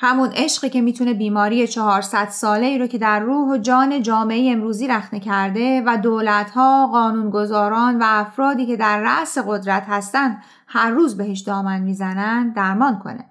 همون 0.00 0.30
عشقی 0.34 0.68
که 0.68 0.80
می‌تونه 0.80 1.14
بیماری 1.14 1.66
400 1.66 2.28
ساله 2.28 2.66
ای 2.66 2.78
رو 2.78 2.86
که 2.86 2.98
در 2.98 3.20
روح 3.20 3.52
و 3.52 3.56
جان 3.56 4.02
جامعه 4.02 4.52
امروزی 4.52 4.88
رخنه 4.88 5.20
کرده 5.20 5.82
و 5.86 5.96
دولتها، 5.96 6.88
قانونگذاران 6.92 7.98
و 7.98 8.04
افرادی 8.06 8.66
که 8.66 8.76
در 8.76 9.00
رأس 9.00 9.38
قدرت 9.38 9.84
هستن 9.88 10.38
هر 10.70 10.90
روز 10.90 11.16
بهش 11.16 11.40
دامن 11.40 11.80
می‌زنن 11.80 12.52
درمان 12.52 12.98
کنه. 12.98 13.24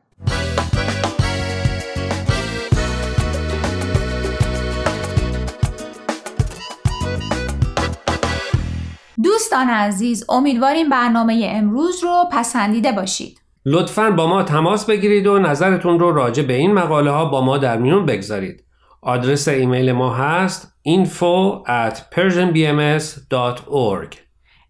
دوستان 9.24 9.70
عزیز 9.70 10.26
امیدواریم 10.30 10.90
برنامه 10.90 11.50
امروز 11.54 12.04
رو 12.04 12.24
پسندیده 12.32 12.92
باشید. 12.92 13.42
لطفا 13.66 14.12
با 14.12 14.28
ما 14.28 14.44
تماس 14.44 14.86
بگیرید 14.86 15.28
و 15.28 15.40
نظرتون 15.40 16.00
رو 16.00 16.12
راجع 16.12 16.44
به 16.44 16.54
این 16.54 16.74
مقاله 16.74 17.12
ها 17.12 17.26
با 17.26 17.42
ما 17.42 17.58
در 17.58 17.78
میون 17.78 18.06
بگذارید. 18.06 18.64
آدرس 19.02 19.48
ایمیل 19.48 19.92
ما 19.92 20.14
هست 20.14 20.74
info 20.88 21.64
at 21.68 21.98
persianbms.org 22.16 24.27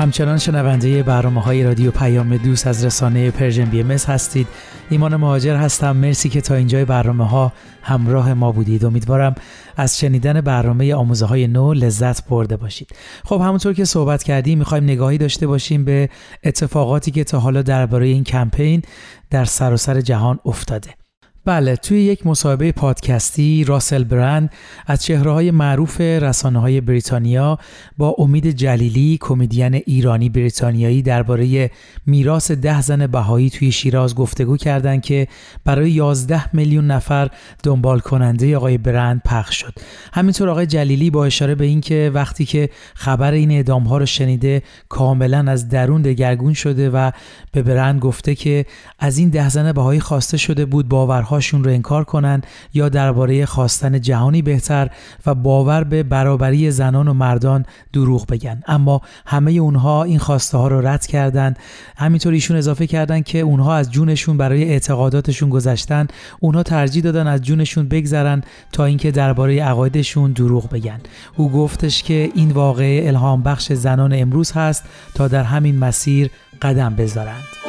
همچنان 0.00 0.38
شنونده 0.38 1.02
برنامه 1.02 1.42
های 1.42 1.64
رادیو 1.64 1.90
پیام 1.90 2.36
دوست 2.36 2.66
از 2.66 2.84
رسانه 2.84 3.30
پرژن 3.30 3.64
بی 3.64 3.80
ام 3.80 3.90
هستید. 3.90 4.46
ایمان 4.90 5.16
مهاجر 5.16 5.56
هستم. 5.56 5.96
مرسی 5.96 6.28
که 6.28 6.40
تا 6.40 6.54
اینجای 6.54 6.84
برنامه 6.84 7.28
ها 7.28 7.52
همراه 7.82 8.34
ما 8.34 8.52
بودید. 8.52 8.84
امیدوارم 8.84 9.34
از 9.76 9.98
شنیدن 9.98 10.40
برنامه 10.40 10.94
آموزه 10.94 11.26
های 11.26 11.46
نو 11.46 11.72
لذت 11.72 12.28
برده 12.28 12.56
باشید. 12.56 12.90
خب 13.24 13.40
همونطور 13.40 13.72
که 13.72 13.84
صحبت 13.84 14.22
کردیم 14.22 14.58
می‌خوایم 14.58 14.84
نگاهی 14.84 15.18
داشته 15.18 15.46
باشیم 15.46 15.84
به 15.84 16.08
اتفاقاتی 16.44 17.10
که 17.10 17.24
تا 17.24 17.40
حالا 17.40 17.62
درباره 17.62 18.06
این 18.06 18.24
کمپین 18.24 18.82
در 19.30 19.44
سراسر 19.44 19.94
سر 19.94 20.00
جهان 20.00 20.38
افتاده. 20.44 20.99
بله 21.44 21.76
توی 21.76 22.02
یک 22.02 22.26
مصاحبه 22.26 22.72
پادکستی 22.72 23.64
راسل 23.64 24.04
برند 24.04 24.50
از 24.86 25.02
چهره 25.02 25.30
های 25.30 25.50
معروف 25.50 26.00
رسانه 26.00 26.60
های 26.60 26.80
بریتانیا 26.80 27.58
با 27.98 28.14
امید 28.18 28.50
جلیلی 28.50 29.18
کمدین 29.20 29.74
ایرانی 29.74 30.28
بریتانیایی 30.28 31.02
درباره 31.02 31.70
میراث 32.06 32.50
ده 32.50 32.82
زن 32.82 33.06
بهایی 33.06 33.50
توی 33.50 33.72
شیراز 33.72 34.14
گفتگو 34.14 34.56
کردند 34.56 35.02
که 35.02 35.28
برای 35.64 35.90
11 35.90 36.56
میلیون 36.56 36.86
نفر 36.86 37.28
دنبال 37.62 38.00
کننده 38.00 38.56
آقای 38.56 38.78
برند 38.78 39.22
پخش 39.24 39.60
شد. 39.60 39.74
همینطور 40.12 40.48
آقای 40.48 40.66
جلیلی 40.66 41.10
با 41.10 41.24
اشاره 41.24 41.54
به 41.54 41.64
اینکه 41.64 42.10
وقتی 42.14 42.44
که 42.44 42.70
خبر 42.94 43.32
این 43.32 43.50
اعدام 43.50 43.82
ها 43.82 43.98
رو 43.98 44.06
شنیده 44.06 44.62
کاملا 44.88 45.44
از 45.52 45.68
درون 45.68 46.02
دگرگون 46.02 46.54
شده 46.54 46.90
و 46.90 47.10
به 47.52 47.62
برند 47.62 48.00
گفته 48.00 48.34
که 48.34 48.66
از 48.98 49.18
این 49.18 49.28
ده 49.28 49.48
زن 49.48 49.72
بهایی 49.72 50.00
خواسته 50.00 50.36
شده 50.36 50.64
بود 50.64 50.88
باور 50.88 51.22
باورهاشون 51.30 51.64
رو 51.64 51.70
انکار 51.70 52.04
کنن 52.04 52.42
یا 52.74 52.88
درباره 52.88 53.46
خواستن 53.46 54.00
جهانی 54.00 54.42
بهتر 54.42 54.90
و 55.26 55.34
باور 55.34 55.84
به 55.84 56.02
برابری 56.02 56.70
زنان 56.70 57.08
و 57.08 57.14
مردان 57.14 57.64
دروغ 57.92 58.26
بگن. 58.26 58.62
اما 58.66 59.00
همه 59.26 59.52
اونها 59.52 60.02
این 60.02 60.18
خواسته 60.18 60.58
ها 60.58 60.68
رو 60.68 60.86
رد 60.86 61.06
کردن. 61.06 61.54
همینطور 61.96 62.32
ایشون 62.32 62.56
اضافه 62.56 62.86
کردن 62.86 63.22
که 63.22 63.38
اونها 63.38 63.74
از 63.74 63.90
جونشون 63.90 64.36
برای 64.36 64.64
اعتقاداتشون 64.64 65.50
گذشتن. 65.50 66.06
اونها 66.40 66.62
ترجیح 66.62 67.02
دادن 67.02 67.26
از 67.26 67.42
جونشون 67.42 67.88
بگذرن 67.88 68.42
تا 68.72 68.84
اینکه 68.84 69.10
درباره 69.10 69.62
عقایدشون 69.62 70.32
دروغ 70.32 70.70
بگن. 70.70 71.00
او 71.36 71.52
گفتش 71.52 72.02
که 72.02 72.30
این 72.34 72.50
واقعه 72.50 73.08
الهام 73.08 73.42
بخش 73.42 73.72
زنان 73.72 74.12
امروز 74.14 74.52
هست 74.52 74.84
تا 75.14 75.28
در 75.28 75.42
همین 75.42 75.78
مسیر 75.78 76.30
قدم 76.62 76.94
بذارند. 76.94 77.59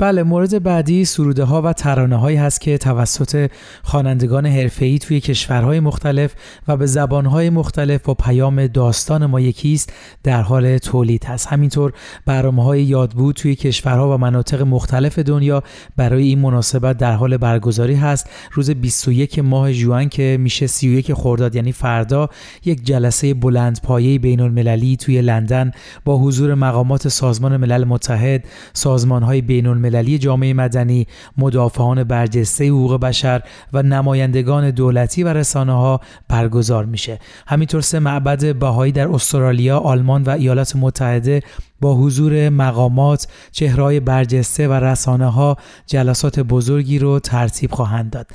بله 0.00 0.22
مورد 0.22 0.62
بعدی 0.62 1.04
سروده 1.04 1.44
ها 1.44 1.62
و 1.62 1.72
ترانه 1.72 2.16
هایی 2.16 2.36
هست 2.36 2.60
که 2.60 2.78
توسط 2.78 3.50
خوانندگان 3.82 4.46
حرفه‌ای 4.46 4.98
توی 4.98 5.20
کشورهای 5.20 5.80
مختلف 5.80 6.34
و 6.68 6.76
به 6.76 6.86
زبانهای 6.86 7.50
مختلف 7.50 8.08
و 8.08 8.14
پیام 8.14 8.66
داستان 8.66 9.26
ما 9.26 9.40
یکیست 9.40 9.92
در 10.22 10.42
حال 10.42 10.78
تولید 10.78 11.24
هست. 11.24 11.46
همینطور 11.46 11.92
برنامه 12.26 12.64
های 12.64 12.82
یادبود 12.82 13.34
توی 13.36 13.54
کشورها 13.54 14.14
و 14.14 14.18
مناطق 14.18 14.62
مختلف 14.62 15.18
دنیا 15.18 15.62
برای 15.96 16.22
این 16.22 16.38
مناسبت 16.38 16.96
در 16.96 17.12
حال 17.12 17.36
برگزاری 17.36 17.94
هست. 17.94 18.30
روز 18.52 18.70
21 18.70 19.38
ماه 19.38 19.72
جوان 19.72 20.08
که 20.08 20.36
میشه 20.40 20.66
31 20.66 21.12
خرداد 21.12 21.56
یعنی 21.56 21.72
فردا 21.72 22.28
یک 22.64 22.84
جلسه 22.84 23.34
بلند 23.34 23.80
پایه 23.82 24.18
بین 24.18 24.40
المللی 24.40 24.96
توی 24.96 25.22
لندن 25.22 25.70
با 26.04 26.18
حضور 26.18 26.54
مقامات 26.54 27.08
سازمان 27.08 27.56
ملل 27.56 27.84
متحد 27.84 28.44
سازمان 28.72 29.22
های 29.22 29.40
بین 29.40 29.66
المللی 29.66 29.87
جامعه 30.18 30.52
مدنی، 30.52 31.06
مدافعان 31.38 32.04
برجسته 32.04 32.68
حقوق 32.68 33.00
بشر 33.00 33.42
و 33.72 33.82
نمایندگان 33.82 34.70
دولتی 34.70 35.22
و 35.22 35.28
رسانه 35.28 35.72
ها 35.72 36.00
برگزار 36.28 36.84
میشه. 36.84 37.18
همینطور 37.46 37.80
سه 37.80 37.98
معبد 37.98 38.56
بهایی 38.56 38.92
در 38.92 39.08
استرالیا، 39.08 39.78
آلمان 39.78 40.22
و 40.22 40.30
ایالات 40.30 40.76
متحده 40.76 41.42
با 41.80 41.94
حضور 41.94 42.48
مقامات، 42.48 43.28
چهرهای 43.52 44.00
برجسته 44.00 44.68
و 44.68 44.72
رسانه 44.72 45.26
ها 45.26 45.56
جلسات 45.86 46.40
بزرگی 46.40 46.98
رو 46.98 47.18
ترتیب 47.20 47.72
خواهند 47.72 48.10
داد. 48.10 48.26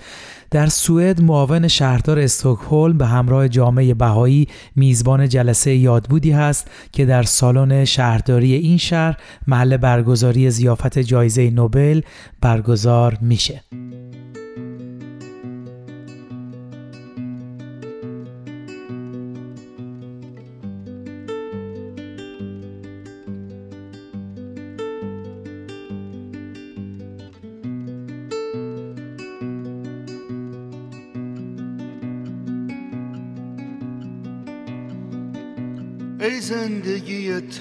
در 0.51 0.67
سوئد 0.67 1.21
معاون 1.21 1.67
شهردار 1.67 2.19
استکهلم 2.19 2.97
به 2.97 3.05
همراه 3.05 3.49
جامعه 3.49 3.93
بهایی 3.93 4.47
میزبان 4.75 5.29
جلسه 5.29 5.75
یادبودی 5.75 6.31
هست 6.31 6.67
که 6.91 7.05
در 7.05 7.23
سالن 7.23 7.85
شهرداری 7.85 8.53
این 8.53 8.77
شهر 8.77 9.17
محل 9.47 9.77
برگزاری 9.77 10.51
زیافت 10.51 10.99
جایزه 10.99 11.49
نوبل 11.49 12.01
برگزار 12.41 13.17
میشه. 13.21 13.61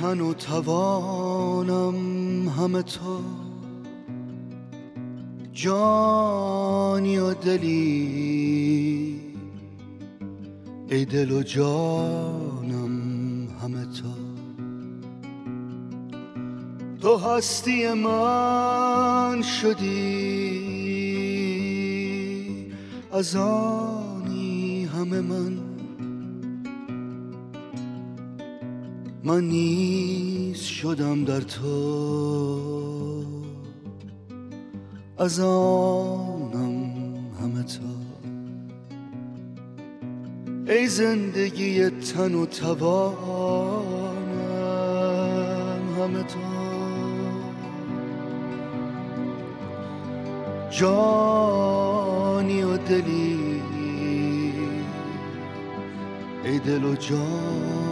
تن 0.03 0.21
و 0.21 0.35
توانم 0.35 1.99
همه 2.49 2.83
تو. 2.83 3.21
جانی 5.53 7.19
و 7.19 7.35
دلی 7.35 9.21
ای 10.91 11.05
دل 11.05 11.31
و 11.31 11.43
جانم 11.43 12.91
همه 13.63 13.85
تو. 13.85 14.09
تو 17.01 17.17
هستی 17.17 17.93
من 17.93 19.43
شدی 19.43 20.63
از 23.13 23.37
آنی 23.37 24.85
همه 24.85 25.21
من. 25.21 25.72
من 29.33 29.45
نیز 29.45 30.61
شدم 30.61 31.25
در 31.25 31.40
تو. 31.40 33.25
از 35.18 35.40
آنم 35.40 36.95
همه 37.40 37.62
تا. 37.62 37.79
ای 40.73 40.87
زندگی 40.87 41.90
تن 41.90 42.35
و 42.35 42.47
توانم 42.47 43.23
همه 45.99 46.23
تا. 46.23 46.38
جانی 50.71 52.62
و 52.62 52.77
دلی 52.77 53.62
ای 56.45 56.59
دل 56.59 56.85
و 56.85 56.95
جان. 56.95 57.91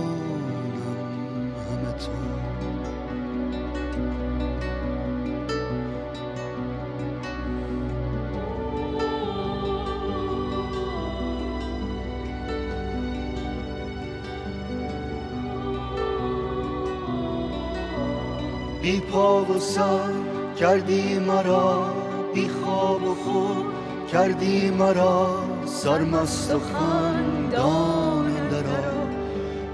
بی 18.90 19.00
پا 19.00 19.44
و 19.44 19.58
سر 19.58 20.12
کردی 20.58 21.18
مرا 21.18 21.94
بی 22.34 22.48
خواب 22.48 23.02
و 23.02 23.14
خوب. 23.14 23.66
کردی 24.12 24.70
مرا 24.70 25.38
سرمست 25.66 26.54
و 26.54 26.58
خندان 26.58 28.48
درا. 28.48 29.08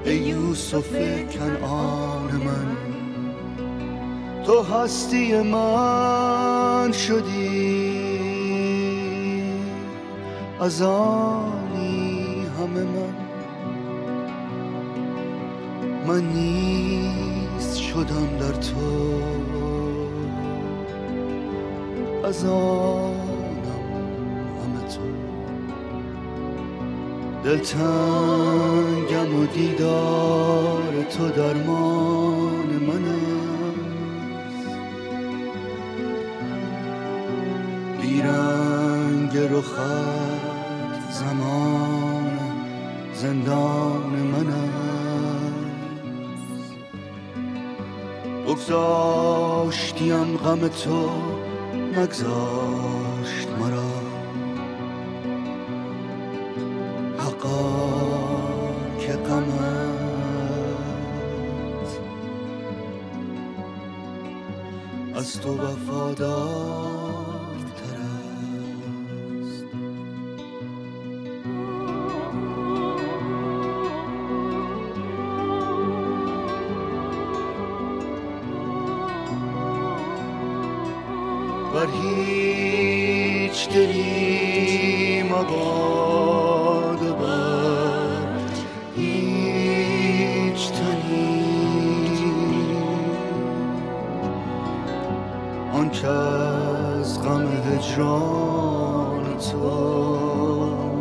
ای 0.04 0.16
یوسف 0.16 0.92
کنعان 1.32 2.30
من 2.32 2.76
تو 4.44 4.62
هستی 4.62 5.42
من 5.42 6.92
شدی. 6.92 7.92
از 10.60 10.82
آنی 10.82 12.46
همه 12.58 12.82
من. 12.82 13.14
من 16.06 16.22
نیست. 16.32 17.25
شدم 17.96 18.38
در 18.40 18.52
تو. 18.52 19.20
از 22.24 22.44
آنم 22.44 23.84
همه 24.62 24.82
تو. 24.88 25.00
دلتنگم 27.44 29.40
و 29.40 29.46
دیدار 29.46 30.92
تو 31.10 31.28
درمان 31.28 32.68
من 32.86 33.04
است. 33.04 33.76
بیرنگ 38.02 39.34
زمان 41.10 42.38
زندان 43.14 44.15
بگذاشتیم 48.56 50.36
غم 50.36 50.68
تو 50.68 51.10
نگذاشت 51.92 52.65
آنچه 95.76 96.08
از 96.08 97.22
غم 97.22 97.46
هجران 97.72 99.38
تو 99.38 100.95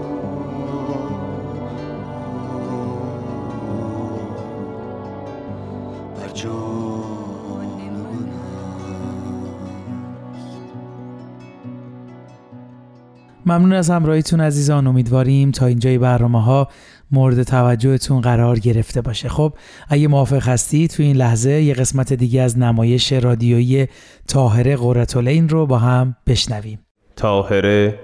ممنون 13.45 13.73
از 13.73 13.89
همراهیتون 13.89 14.41
عزیزان. 14.41 14.88
امیدواریم 14.88 15.51
تا 15.51 15.65
اینجای 15.65 15.97
برنامه 15.97 16.43
ها 16.43 16.67
مورد 17.12 17.43
توجهتون 17.43 18.21
قرار 18.21 18.60
گرفته 18.60 19.01
باشه. 19.01 19.29
خب 19.29 19.53
اگه 19.89 20.08
موافق 20.08 20.47
هستید 20.47 20.89
تو 20.89 21.03
این 21.03 21.15
لحظه 21.15 21.51
یه 21.51 21.73
قسمت 21.73 22.13
دیگه 22.13 22.41
از 22.41 22.58
نمایش 22.58 23.13
رادیویی 23.13 23.88
تاهره 24.27 24.75
قرتالعین 24.75 25.49
رو 25.49 25.65
با 25.65 25.77
هم 25.77 26.15
بشنویم. 26.27 26.79
طاهره 27.15 27.99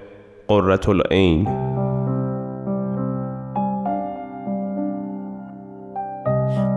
قرة 0.47 0.89
العین 0.89 1.47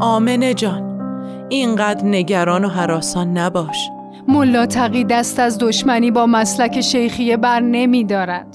آمنه 0.00 0.55
جان 0.55 1.00
اینقدر 1.48 2.05
نگران 2.05 2.64
و 2.64 2.68
حراسان 2.68 3.38
نباش. 3.38 3.88
ملا 4.29 4.67
تقی 4.67 5.05
دست 5.05 5.39
از 5.39 5.59
دشمنی 5.59 6.11
با 6.11 6.27
مسلک 6.27 6.81
شیخیه 6.81 7.37
بر 7.37 7.61
نمی 7.61 8.05
دارد. 8.05 8.47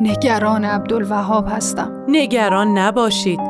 نگران 0.00 0.64
عبدالوهاب 0.64 1.46
هستم. 1.48 1.92
نگران 2.08 2.78
نباشید. 2.78 3.40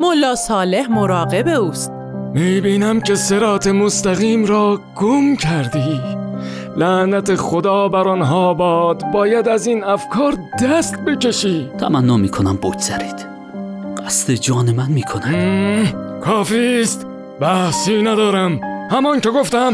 ملا 0.00 0.34
صالح 0.34 0.86
مراقب 0.90 1.48
اوست. 1.48 1.92
می‌بینم 2.34 3.00
که 3.00 3.14
سرات 3.14 3.66
مستقیم 3.66 4.46
را 4.46 4.80
گم 4.96 5.36
کردی. 5.36 6.00
لعنت 6.76 7.34
خدا 7.34 7.88
بر 7.88 8.08
آنها 8.08 8.54
باد. 8.54 9.04
باید 9.12 9.48
از 9.48 9.66
این 9.66 9.84
افکار 9.84 10.34
دست 10.62 11.00
بکشی. 11.00 11.70
تمنا 11.78 12.16
می‌کنم 12.16 12.56
بگذرید 12.56 13.26
قصد 14.06 14.32
جان 14.32 14.72
من 14.72 14.90
می‌کنن 14.90 15.34
مم، 15.34 16.20
کافی 16.20 16.80
است. 16.80 17.06
بحثی 17.40 18.02
ندارم. 18.02 18.60
همان 18.90 19.20
که 19.20 19.30
گفتم. 19.30 19.72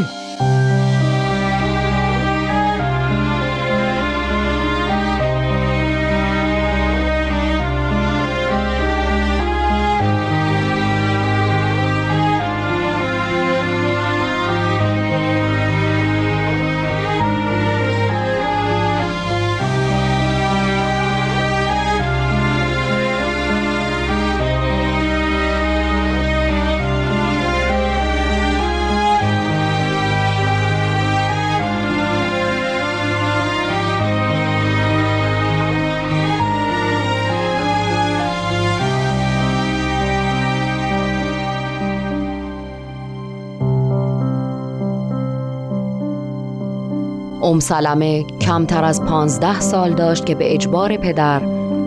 ام 47.55 47.59
سلمه 47.59 48.23
کمتر 48.23 48.83
از 48.83 49.03
پانزده 49.03 49.59
سال 49.59 49.93
داشت 49.93 50.25
که 50.25 50.35
به 50.35 50.53
اجبار 50.53 50.97
پدر 50.97 51.41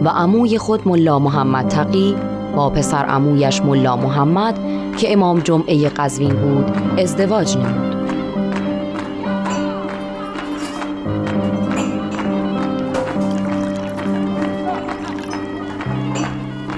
و 0.04 0.08
عموی 0.08 0.58
خود 0.58 0.88
ملا 0.88 1.18
محمد 1.18 1.68
تقی 1.68 2.16
با 2.56 2.70
پسر 2.70 3.04
عمویش 3.04 3.62
ملا 3.62 3.96
محمد 3.96 4.58
که 4.96 5.12
امام 5.12 5.40
جمعه 5.40 5.88
قزوین 5.88 6.32
بود 6.32 6.98
ازدواج 6.98 7.56
نمود. 7.56 8.08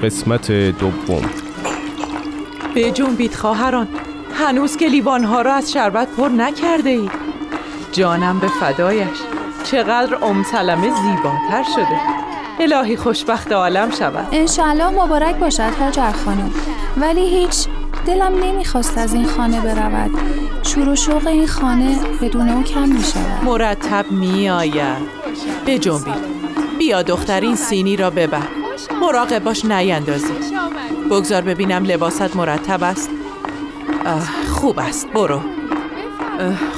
قسمت 0.03 0.51
دوم. 0.51 1.29
بجنبید 2.75 3.33
خواهران 3.35 3.87
هنوز 4.33 4.77
که 4.77 4.87
لیوانها 4.87 5.41
را 5.41 5.53
از 5.53 5.71
شربت 5.71 6.07
پر 6.17 6.29
نکرده 6.29 6.89
ای 6.89 7.09
جانم 7.91 8.39
به 8.39 8.47
فدایش. 8.47 9.17
چقدر 9.63 10.25
ام 10.25 10.43
سلمه 10.43 10.89
زیباتر 10.89 11.63
شده. 11.75 11.99
الهی 12.59 12.97
خوشبخت 12.97 13.51
عالم 13.51 13.91
شود. 13.91 14.27
انشالله 14.31 14.89
مبارک 14.89 15.35
باشد 15.35 15.73
هاجر 15.79 16.11
خانم. 16.11 16.51
ولی 16.97 17.29
هیچ 17.29 17.67
دلم 18.05 18.43
نمی‌خواست 18.43 18.97
از 18.97 19.13
این 19.13 19.25
خانه 19.25 19.61
برود. 19.61 20.11
شور 20.63 20.89
و 20.89 20.95
شوق 20.95 21.27
این 21.27 21.47
خانه 21.47 21.99
بدون 22.21 22.49
او 22.49 22.63
کم 22.63 22.89
می‌شود. 22.89 23.43
مرتب 23.43 24.11
می 24.11 24.49
آید 24.49 25.21
بجنبید 25.67 26.31
بیا 26.77 27.01
دختر 27.01 27.41
این 27.41 27.55
سینی 27.55 27.97
را 27.97 28.09
ببر. 28.09 28.47
مراقب 29.01 29.43
باش 29.43 29.65
نیندازی 29.65 30.33
بگذار 31.11 31.41
ببینم 31.41 31.83
لباست 31.83 32.35
مرتب 32.35 32.83
است. 32.83 33.09
خوب 34.51 34.79
است. 34.79 35.07
برو. 35.07 35.41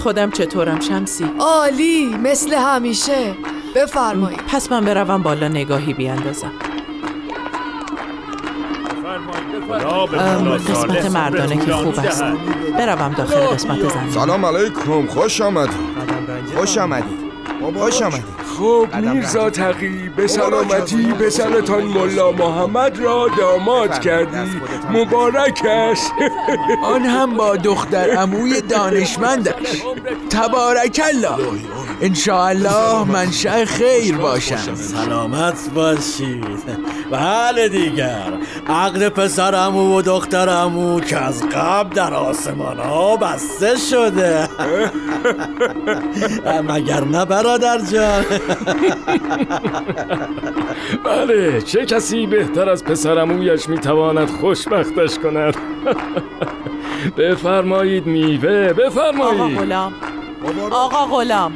خودم 0.03 0.31
چطورم 0.31 0.79
شمسی؟ 0.79 1.25
عالی 1.39 2.15
مثل 2.23 2.53
همیشه. 2.53 3.35
بفرمایید. 3.75 4.39
پس 4.47 4.71
من 4.71 4.85
بروم 4.85 5.23
بالا 5.23 5.47
نگاهی 5.47 5.93
بیاندازم. 5.93 6.51
قسمت 10.69 11.05
مردانه 11.05 11.65
که 11.65 11.71
خوب 11.71 11.99
است. 11.99 12.23
بروم 12.77 13.13
داخل 13.13 13.35
قسمت 13.35 13.89
زن 13.89 14.09
سلام 14.09 14.45
علیکم. 14.45 15.07
خوش 15.07 15.41
آمدید. 15.41 15.75
خوش 16.55 16.77
آمدید. 16.77 17.23
خوش 17.75 18.01
آمدید. 18.01 18.42
خب 18.59 18.87
میرزا 18.95 19.49
تقی 19.49 20.09
به 20.17 20.27
سلامتی 20.27 21.13
پسرتان 21.13 21.83
ملا 21.83 22.31
محمد 22.31 22.99
را 22.99 23.27
داماد 23.37 23.99
کردی. 23.99 24.37
مبارکش 24.89 25.99
آن 26.83 27.01
هم 27.01 27.37
با 27.37 27.55
دختر 27.55 28.09
عموی 28.11 28.61
دانشمندش. 28.61 29.83
تبارک 30.29 31.01
الله. 31.13 31.37
انشاءالله 32.01 33.03
منشأ 33.03 33.65
خیر 33.65 34.17
باشم. 34.17 34.75
سلامت 34.75 35.69
باشید. 35.75 36.83
بله 37.11 37.69
دیگر. 37.69 38.33
عقد 38.67 39.09
پسر 39.09 39.55
امو 39.55 39.97
و 39.97 40.01
دختر 40.01 40.49
امو 40.49 40.99
که 40.99 41.17
از 41.17 41.43
قبل 41.49 41.95
در 41.95 42.13
آسمان 42.13 42.79
ها 42.79 43.17
بسته 43.17 43.75
شده. 43.77 44.49
مگر 46.67 47.03
نه 47.03 47.25
برادر 47.25 47.79
جان؟ 47.79 48.25
بله 51.05 51.61
چه 51.61 51.85
کسی 51.85 52.25
بهتر 52.25 52.69
از 52.69 52.83
پسرمویش 52.83 53.69
می‌تواند 53.69 54.29
خوشبختش 54.29 55.19
کند؟ 55.19 55.55
بفرمایید 57.17 58.05
میوه 58.05 58.73
آقا 58.73 58.83
بفرمایید 58.83 59.59
غلام. 59.59 59.93
آقا 60.71 61.05
غلام. 61.05 61.53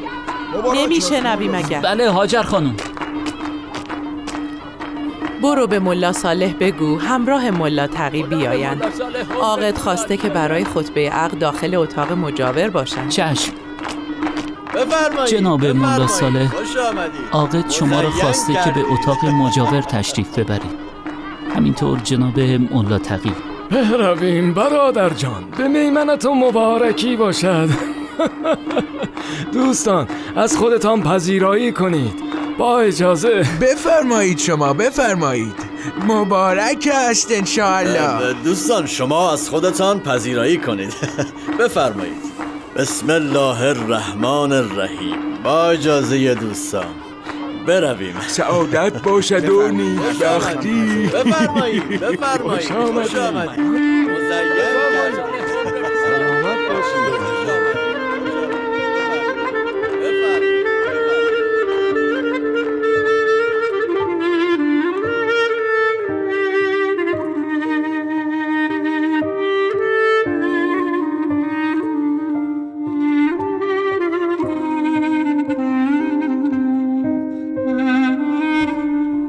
نمیشنوی 0.75 1.47
مگر. 1.47 1.81
بله 1.81 2.09
هاجر 2.09 2.43
خانم. 2.43 2.75
برو 5.43 5.67
به 5.67 5.79
ملا 5.79 6.11
صالح 6.11 6.53
بگو 6.59 6.99
همراه 6.99 7.51
ملا 7.51 7.87
تقی 7.87 8.23
بیایند. 8.23 8.83
عاقد 9.41 9.77
خواسته 9.77 10.17
که 10.17 10.29
برای 10.29 10.63
خطبه 10.63 11.09
عقد 11.09 11.39
داخل 11.39 11.75
اتاق 11.75 12.11
مجاور 12.11 12.69
باشند. 12.69 13.09
چشم. 13.09 13.51
بفرمایید. 14.75 15.37
جناب 15.37 15.65
ملا. 15.65 16.07
صالح 16.07 16.51
عاقد 17.31 17.69
شما 17.69 18.01
را 18.01 18.09
خواسته 18.09 18.53
که 18.53 18.71
به. 18.71 18.85
اتاق 18.91 19.25
مجاور 19.25 19.81
تشریف 19.81 20.39
ببرید. 20.39 20.87
همینطور 21.55 21.99
جناب 21.99 22.39
ملا 22.39 22.97
تقی. 22.97 23.33
برویم 23.71 24.53
برادر 24.53 25.09
جان. 25.09 25.43
به 25.57 25.67
میمنت 25.67 26.25
و 26.25 26.33
مبارکی 26.33 27.15
باشد. 27.15 27.96
دوستان 29.53 30.07
از 30.35 30.57
خودتان 30.57 31.03
پذیرایی 31.03 31.71
کنید. 31.71 32.13
با 32.57 32.79
اجازه. 32.79 33.43
بفرمایید 33.61 34.39
شما 34.39 34.73
بفرمایید. 34.73 35.55
مبارک 36.07 36.89
است 36.93 37.31
انشاءالله. 37.31 38.33
دوستان 38.43 38.85
شما 38.85 39.31
از 39.31 39.49
خودتان 39.49 39.99
پذیرایی 39.99 40.57
کنید. 40.57 40.93
بفرمایید. 41.59 42.27
بسم 42.75 43.09
الله 43.09 43.61
الرحمن 43.61 44.51
الرحیم. 44.51 45.17
با 45.43 45.69
اجازه 45.69 46.35
دوستان 46.35 46.85
برویم. 47.67 48.15
سعادت 48.27 49.01
باشد 49.01 49.49
و 49.49 49.67
نیکبختی 49.67 51.07
بفرمایید 51.13 51.99
بفرمایید. 51.99 52.71
خوش 52.71 53.15
آمدید. 53.15 54.86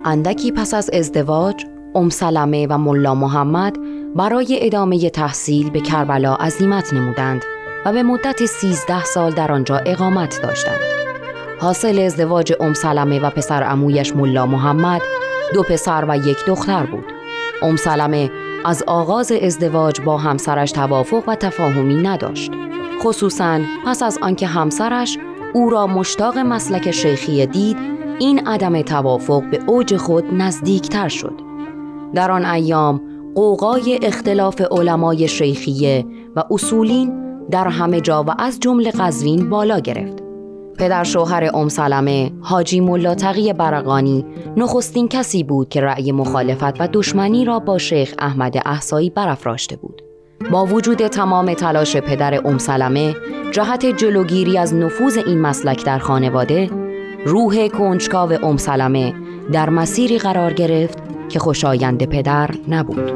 اندکی 0.08 0.52
پس 0.52 0.74
از 0.74 0.90
ازدواج 0.92 1.64
ام 1.94 2.08
سلمه 2.08 2.66
و 2.66 2.78
ملا 2.78 3.14
محمد 3.14 3.76
برای 4.16 4.58
ادامه 4.60 5.10
تحصیل 5.10 5.70
به 5.70 5.80
کربلا 5.80 6.34
عزیمت 6.34 6.94
نمودند 6.94 7.44
و 7.84 7.92
به 7.92 8.02
مدت 8.02 8.46
13 8.46 9.04
سال 9.04 9.32
در 9.32 9.52
آنجا 9.52 9.76
اقامت 9.76 10.42
داشتند. 10.42 10.80
حاصل 11.60 11.98
ازدواج 11.98 12.52
ام 12.60 12.74
سلمه 12.74 13.20
و 13.20 13.30
پسر 13.30 13.62
عمویش 13.62 14.16
ملا 14.16 14.46
محمد 14.46 15.02
دو 15.54 15.62
پسر 15.62 16.04
و 16.08 16.16
یک 16.16 16.46
دختر 16.46 16.86
بود. 16.86 17.04
ام 17.62 17.76
سلمه 17.76 18.30
از 18.64 18.82
آغاز 18.86 19.32
ازدواج 19.32 20.00
با 20.00 20.16
همسرش 20.16 20.72
توافق 20.72 21.24
و 21.26 21.34
تفاهمی 21.34 22.02
نداشت. 22.02 22.52
خصوصا 23.02 23.60
پس 23.86 24.02
از 24.02 24.18
آنکه 24.22 24.46
همسرش 24.46 25.18
او 25.52 25.70
را 25.70 25.86
مشتاق 25.86 26.38
مسلک 26.38 26.90
شیخی 26.90 27.46
دید 27.46 27.97
این 28.18 28.46
عدم 28.46 28.82
توافق 28.82 29.42
به 29.50 29.60
اوج 29.66 29.96
خود 29.96 30.24
نزدیکتر 30.34 31.08
شد. 31.08 31.34
در 32.14 32.30
آن 32.30 32.44
ایام 32.44 33.00
قوقای 33.34 33.98
اختلاف 34.02 34.60
علمای 34.60 35.28
شیخیه 35.28 36.06
و 36.36 36.44
اصولین 36.50 37.12
در 37.50 37.68
همه 37.68 38.00
جا 38.00 38.22
و 38.22 38.30
از 38.38 38.60
جمله 38.60 38.90
قزوین 38.90 39.50
بالا 39.50 39.78
گرفت. 39.78 40.22
پدر 40.78 41.04
شوهر 41.04 41.50
ام 41.54 41.68
سلمه 41.68 42.32
حاجی 42.40 42.80
ملا 42.80 43.14
تقی 43.14 43.52
برقانی 43.52 44.24
نخستین 44.56 45.08
کسی 45.08 45.44
بود 45.44 45.68
که 45.68 45.80
رأی 45.80 46.12
مخالفت 46.12 46.80
و 46.80 46.88
دشمنی 46.92 47.44
را 47.44 47.58
با 47.58 47.78
شیخ 47.78 48.14
احمد 48.18 48.62
احسایی 48.66 49.10
برافراشته 49.10 49.76
بود. 49.76 50.02
با 50.50 50.66
وجود 50.66 51.06
تمام 51.06 51.54
تلاش 51.54 51.96
پدر 51.96 52.46
ام 52.46 52.58
سلمه 52.58 53.16
جهت 53.52 53.86
جلوگیری 53.86 54.58
از 54.58 54.74
نفوذ 54.74 55.18
این 55.26 55.40
مسلک 55.40 55.84
در 55.84 55.98
خانواده 55.98 56.87
روح 57.26 57.68
کنجکاو 57.68 58.44
ام 58.44 58.56
سلمه 58.56 59.14
در 59.52 59.70
مسیری 59.70 60.18
قرار 60.18 60.52
گرفت 60.52 60.98
که 61.28 61.38
خوشایند 61.38 62.04
پدر 62.04 62.50
نبود. 62.68 63.12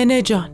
آمنه 0.00 0.22
جان. 0.22 0.50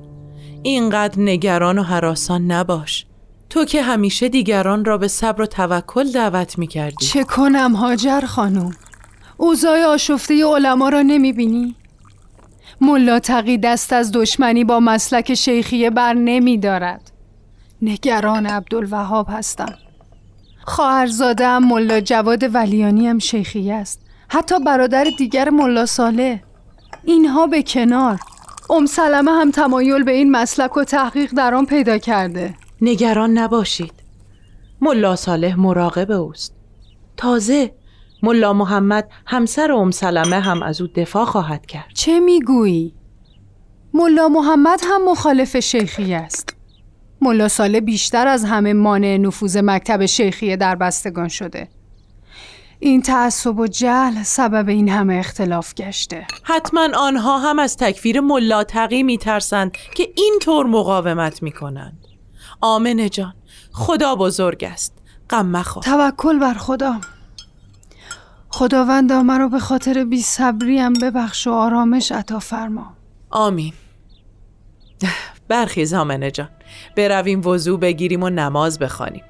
اینقدر 0.63 1.21
نگران 1.21 1.79
و 1.79 1.83
حراسان 1.83 2.53
نباش. 2.53 3.07
تو 3.51 3.65
که 3.65 3.83
همیشه 3.83 4.29
دیگران 4.29 4.85
را 4.85 4.99
به 4.99 5.09
صبر 5.09 5.43
و 5.43 5.47
توکل 5.47 6.13
دعوت 6.13 6.59
می 6.59 6.67
کردی 6.67 7.07
چه 7.07 7.25
کنم 7.25 7.77
هاجر 7.77 8.21
خانم؟ 8.21 8.71
اوضاع 9.37 9.85
آشفته 9.85 10.45
علما 10.47 10.89
را 10.89 11.03
نمی 11.03 11.33
بینی؟ 11.33 11.75
ملا 12.81 13.19
تقی 13.19 13.59
دست 13.59 13.93
از 13.93 14.13
دشمنی 14.13 14.65
با 14.65 14.81
مسلک 14.81 15.35
شیخیه 15.35 15.91
بر 15.91 16.15
نمی 16.15 16.59
دارد 16.59 17.11
نگران 17.83 18.47
عبدالوهاب 18.47 19.27
هستم. 19.31 19.75
خواهرزاده 20.65 21.47
هم 21.47 21.69
ملا 21.69 22.01
جواد 22.01 22.55
ولیانی 22.55 23.07
هم 23.07 23.19
شیخیه 23.19 23.75
است. 23.75 24.01
حتی 24.29 24.59
برادر 24.59 25.07
دیگر 25.19 25.51
ملا 25.51 25.87
صالح. 25.87 26.39
اینها 27.05 27.47
به 27.47 27.63
کنار. 27.63 28.19
ام 28.71 28.87
سلمه 28.87 29.31
هم 29.31 29.51
تمایل 29.51 30.05
به 30.05 30.13
این 30.13 30.31
مسلک 30.31 30.77
و 30.77 30.85
تحقیق 30.85 31.33
در 31.37 31.55
آن 31.55 31.67
پیدا 31.67 31.99
کرده. 31.99 32.55
نگران 32.81 33.39
نباشید. 33.39 33.93
ملا 34.81 35.17
صالح 35.17 35.55
مراقب 35.61 36.11
اوست. 36.11 36.55
تازه 37.17 37.75
ملا 38.23 38.53
محمد 38.53 39.09
همسر 39.27 39.73
ام 39.73 39.91
سلمه 39.91 40.41
هم 40.41 40.63
از 40.63 40.81
او 40.81 40.87
دفاع 40.87 41.25
خواهد 41.25 41.67
کرد. 41.67 41.91
چه 41.95 42.21
می‌گویی؟ 42.21 42.95
ملا 43.95 44.29
محمد 44.29 44.81
هم 44.83 45.11
مخالف 45.11 45.57
شیخی 45.57 46.15
است. 46.15 46.57
ملا 47.21 47.49
صالح 47.49 47.81
بیشتر 47.81 48.27
از 48.27 48.45
همه 48.45 48.73
مانع 48.73 49.17
نفوذ 49.17 49.57
مکتب 49.57 50.07
شیخیه 50.07 50.57
در 50.57 50.75
بستگان 50.75 51.29
شده. 51.29 51.69
این 52.81 53.03
تعصب 53.03 53.59
و 53.59 53.67
جهل 53.67 54.23
سبب 54.23 54.69
این 54.69 54.89
همه 54.89 55.15
اختلاف 55.15 55.75
گشته. 55.75 56.27
حتما 56.43 56.89
آنها 56.99 57.39
هم 57.39 57.59
از 57.59 57.77
تکفیر 57.77 58.21
ملا 58.21 58.65
تقی 58.65 59.03
میترسند 59.03 59.73
که 59.73 60.09
اینطور 60.17 60.67
مقاومت 60.67 61.43
می‌کنند. 61.43 62.07
آمنه 62.61 63.09
جان 63.09 63.35
خدا 63.73 64.15
بزرگ 64.15 64.65
است. 64.65 64.93
غم 65.31 65.47
مخور. 65.47 65.83
توکل 65.83 66.39
بر 66.39 66.55
خدا. 66.55 67.01
خداوندا 68.49 69.23
مرا 69.23 69.49
به 69.49 69.59
خاطر 69.59 70.05
بی 70.05 70.23
صبریم 70.23 70.93
ببخش 70.93 71.47
و 71.47 71.53
آرامش 71.53 72.13
عطا 72.13 72.39
فرما. 72.39 72.97
آمین. 73.31 73.73
برخیز 75.49 75.95
آمنه 75.95 76.31
جان. 76.31 76.49
برویم 76.97 77.47
وضوع 77.47 77.81
بگیریم 77.81 78.23
و 78.23 78.31
نماز 78.31 78.79
بخوانیم. 78.79 79.23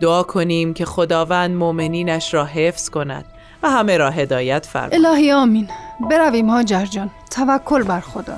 دعا 0.00 0.22
کنیم 0.22 0.74
که 0.74 0.84
خداوند 0.84 1.56
مؤمنینش 1.56 2.34
را 2.34 2.44
حفظ 2.44 2.88
کند 2.88 3.24
و 3.62 3.70
همه 3.70 3.96
را 3.96 4.10
هدایت 4.10 4.66
فرماید. 4.66 4.94
الهی 5.06 5.32
آمین. 5.32 5.68
برویم 6.10 6.50
هاجر 6.50 6.84
جان. 6.84 7.10
توکل 7.30 7.82
بر 7.82 8.00
خدا. 8.00 8.36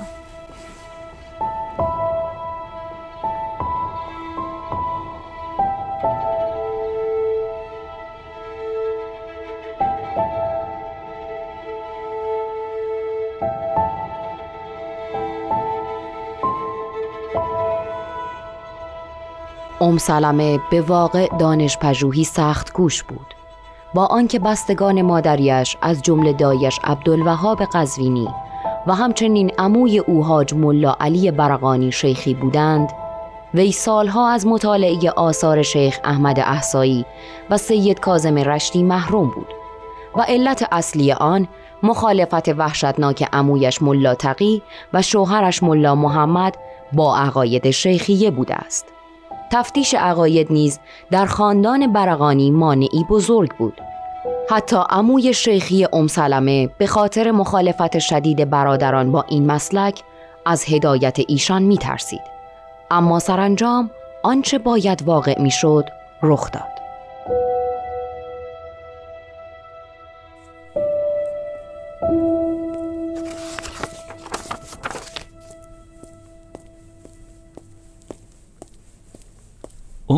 ام 19.89 19.97
سلمه 19.97 20.59
به 20.69 20.81
واقع 20.81 21.27
دانش 21.37 21.77
پژوهی 21.77 22.23
سخت 22.23 22.73
گوش 22.73 23.03
بود. 23.03 23.35
با 23.93 24.05
آنکه 24.05 24.39
بستگان 24.39 25.01
مادریش 25.01 25.77
از 25.81 26.01
جمله 26.01 26.33
دایش 26.33 26.79
عبدالوهاب 26.83 27.61
قزوینی 27.73 28.27
و 28.87 28.95
همچنین 28.95 29.51
عموی 29.57 29.99
او 29.99 30.23
حاج 30.23 30.53
ملا 30.53 30.95
علی 30.99 31.31
برقانی 31.31 31.91
شیخی 31.91 32.33
بودند 32.33 32.89
وی 33.53 33.71
سالها 33.71 34.29
از 34.29 34.47
مطالعه 34.47 35.11
آثار 35.11 35.61
شیخ 35.61 35.99
احمد 36.03 36.39
احسایی 36.39 37.05
و 37.49 37.57
سید 37.57 37.99
کاظم 37.99 38.35
رشتی 38.35 38.83
محروم 38.83 39.29
بود 39.29 39.47
و 40.15 40.21
علت 40.21 40.67
اصلی 40.71 41.11
آن 41.11 41.47
مخالفت 41.83 42.49
وحشتناک 42.49 43.29
عمویش 43.33 43.81
ملا 43.81 44.15
تقی 44.15 44.61
و 44.93 45.01
شوهرش 45.01 45.63
ملا 45.63 45.95
محمد 45.95 46.57
با 46.93 47.17
عقاید 47.17 47.69
شیخیه 47.69 48.31
بوده 48.31 48.55
است. 48.55 48.98
تفتیش 49.51 49.93
عقاید 49.93 50.51
نیز 50.51 50.79
در 51.11 51.25
خاندان 51.25 51.93
برقانی 51.93 52.51
مانعی 52.51 53.05
بزرگ 53.09 53.57
بود 53.57 53.81
حتی 54.49 54.77
عموی 54.89 55.33
شیخی 55.33 55.87
ام 55.93 56.07
سلمه 56.07 56.67
به 56.77 56.87
خاطر 56.87 57.31
مخالفت 57.31 57.99
شدید 57.99 58.49
برادران 58.49 59.11
با 59.11 59.25
این 59.29 59.45
مسلک 59.45 60.03
از 60.45 60.65
هدایت 60.67 61.17
ایشان 61.27 61.63
می 61.63 61.77
ترسید. 61.77 62.21
اما 62.91 63.19
سرانجام 63.19 63.91
آنچه 64.23 64.57
باید 64.57 65.01
واقع 65.01 65.41
می 65.41 65.51
شد 65.51 65.85
رخ 66.23 66.51
داد. 66.51 66.78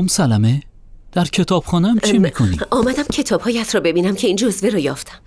ام 0.01 0.07
سلمه 0.07 0.63
در 1.11 1.25
کتابخانم 1.25 1.99
چی 1.99 2.17
می‌کنی؟ 2.17 2.57
آمدم 2.71 3.03
کتابهایت 3.03 3.75
را 3.75 3.81
ببینم 3.81 4.15
که 4.15 4.27
این 4.27 4.35
جزوه 4.35 4.69
را 4.69 4.79
یافتم. 4.79 5.17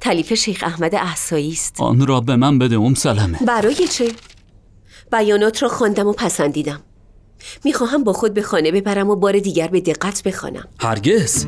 تلیف 0.00 0.34
شیخ 0.34 0.64
احمد 0.66 0.94
احسایی 0.94 1.52
است. 1.52 1.80
آن 1.80 2.06
را 2.06 2.20
به 2.20 2.36
من 2.36 2.58
بده 2.58 2.76
ام 2.76 2.94
سلمه. 2.94 3.38
برای 3.46 3.74
چه؟ 3.74 4.12
بیانات 5.12 5.62
را 5.62 5.68
خواندم 5.68 6.06
و 6.06 6.12
پسندیدم. 6.12 6.80
می‌خواهم 7.64 8.04
با 8.04 8.12
خود 8.12 8.34
به 8.34 8.42
خانه 8.42 8.72
ببرم 8.72 9.10
و 9.10 9.16
بار 9.16 9.38
دیگر 9.38 9.68
به 9.68 9.80
دقت 9.80 10.22
بخوانم. 10.22 10.68
هرگز؟ 10.80 11.46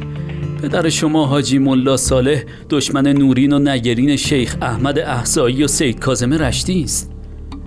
پدر 0.62 0.88
شما 0.88 1.26
حاجی 1.26 1.58
ملا 1.58 1.96
صالح 1.96 2.42
دشمن 2.70 3.06
نورین 3.06 3.52
و 3.52 3.58
نگرین 3.58 4.16
شیخ 4.16 4.56
احمد 4.62 4.98
احسایی 4.98 5.64
و 5.64 5.68
سید 5.68 6.00
کازم 6.00 6.32
رشتی 6.32 6.82
است. 6.82 7.10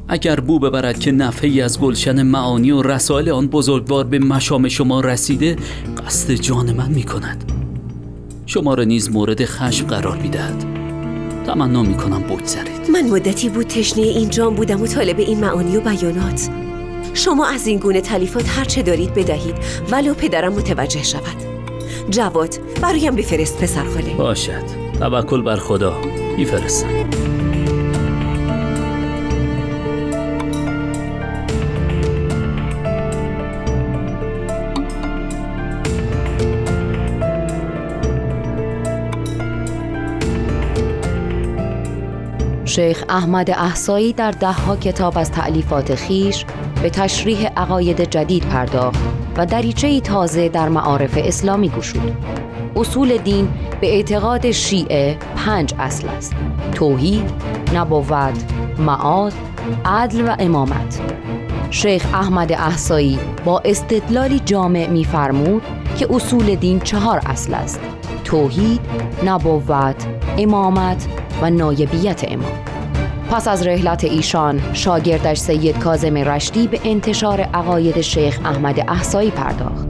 اگر 0.08 0.40
بو 0.40 0.60
ببرد 0.60 1.00
که 1.00 1.12
نفعی 1.12 1.62
از 1.62 1.80
گلشن 1.80 2.22
معانی 2.22 2.72
و 2.72 2.82
رسائل 2.82 3.30
آن 3.30 3.48
بزرگوار 3.48 4.04
به 4.04 4.20
مشام 4.20 4.68
شما 4.68 5.02
رسیده 5.02 5.56
قصد 6.06 6.34
جان 6.34 6.74
من 6.74 6.92
می 6.92 7.04
کند 7.04 7.52
شما 8.46 8.74
را 8.74 8.84
نیز 8.84 9.12
مورد 9.12 9.46
خشم 9.46 9.88
قرار 9.88 10.18
می‌دهد. 10.18 10.66
تمنا 11.46 11.84
می 11.84 11.94
کنم 11.94 12.24
بگذرید 12.24 12.92
من 12.94 13.10
مدتی 13.10 13.50
بود 13.50 13.68
تشنه 13.68 14.04
این 14.04 14.30
جام 14.30 14.56
بودم 14.56 14.82
و 14.82 14.88
طالب 14.88 15.20
این 15.20 15.40
معانی 15.40 15.78
و 15.78 15.82
بیانات. 15.82 16.50
شما 17.14 17.48
از 17.48 17.68
این 17.68 17.80
گونه 17.80 18.02
تلیفات 18.02 18.50
هر 18.50 18.66
چه 18.66 18.82
دارید 18.82 19.14
بدهید 19.14 19.56
ولو 19.92 20.14
پدرم 20.14 20.54
متوجه 20.54 21.04
شود. 21.04 21.38
جواد 22.10 22.56
برایم 22.82 23.16
بفرست 23.16 23.64
پسر 23.64 23.84
خاله. 23.84 24.14
باشد. 24.14 24.64
توکل 25.00 25.42
بر 25.42 25.58
خدا. 25.58 25.94
میفرستم. 26.38 27.23
شیخ 42.76 43.04
احمد 43.10 43.50
احسایی 43.50 44.14
در 44.14 44.32
دهها 44.32 44.76
کتاب 44.76 45.18
از 45.18 45.32
تعلیفات 45.32 45.96
خیش 45.96 46.46
به 46.82 46.90
تشریح 46.90 47.48
عقاید 47.48 48.10
جدید 48.10 48.46
پرداخت 48.46 49.00
و 49.38 49.46
دریچه 49.46 50.00
تازه 50.00 50.50
در 50.50 50.70
معارف 50.70 51.18
اسلامی 51.18 51.70
گشود. 51.70 52.26
اصول 52.76 53.18
دین 53.18 53.48
به 53.82 53.96
اعتقاد 53.96 54.52
شیعه 54.52 55.18
پنج 55.36 55.74
اصل 55.80 56.08
است. 56.08 56.36
توحید، 56.72 57.32
نبوت، 57.74 58.44
معاد، 58.80 59.34
عدل 59.86 60.22
و 60.30 60.36
امامت. 60.40 61.02
شیخ 61.70 62.06
احمد 62.14 62.52
احسایی 62.52 63.20
با 63.46 63.62
استدلالی 63.66 64.40
جامع 64.40 64.88
می‌فرمود 64.88 65.62
که 65.98 66.08
اصول 66.16 66.56
دین 66.56 66.80
چهار 66.80 67.22
اصل 67.26 67.54
است. 67.54 67.80
توحید، 68.24 68.80
نبوت، 69.26 70.08
امامت 70.38 71.08
و 71.44 71.50
نایبیت 71.50 72.32
امام 72.32 72.60
پس 73.32 73.48
از 73.48 73.68
رحلت 73.68 74.04
ایشان 74.04 74.74
شاگردش 74.74 75.38
سید 75.38 75.80
کازم 75.80 76.18
رشدی 76.18 76.68
به 76.68 76.80
انتشار 76.84 77.42
عقاید 77.42 78.02
شیخ 78.02 78.40
احمد 78.46 78.80
احسایی 78.88 79.32
پرداخت 79.32 79.88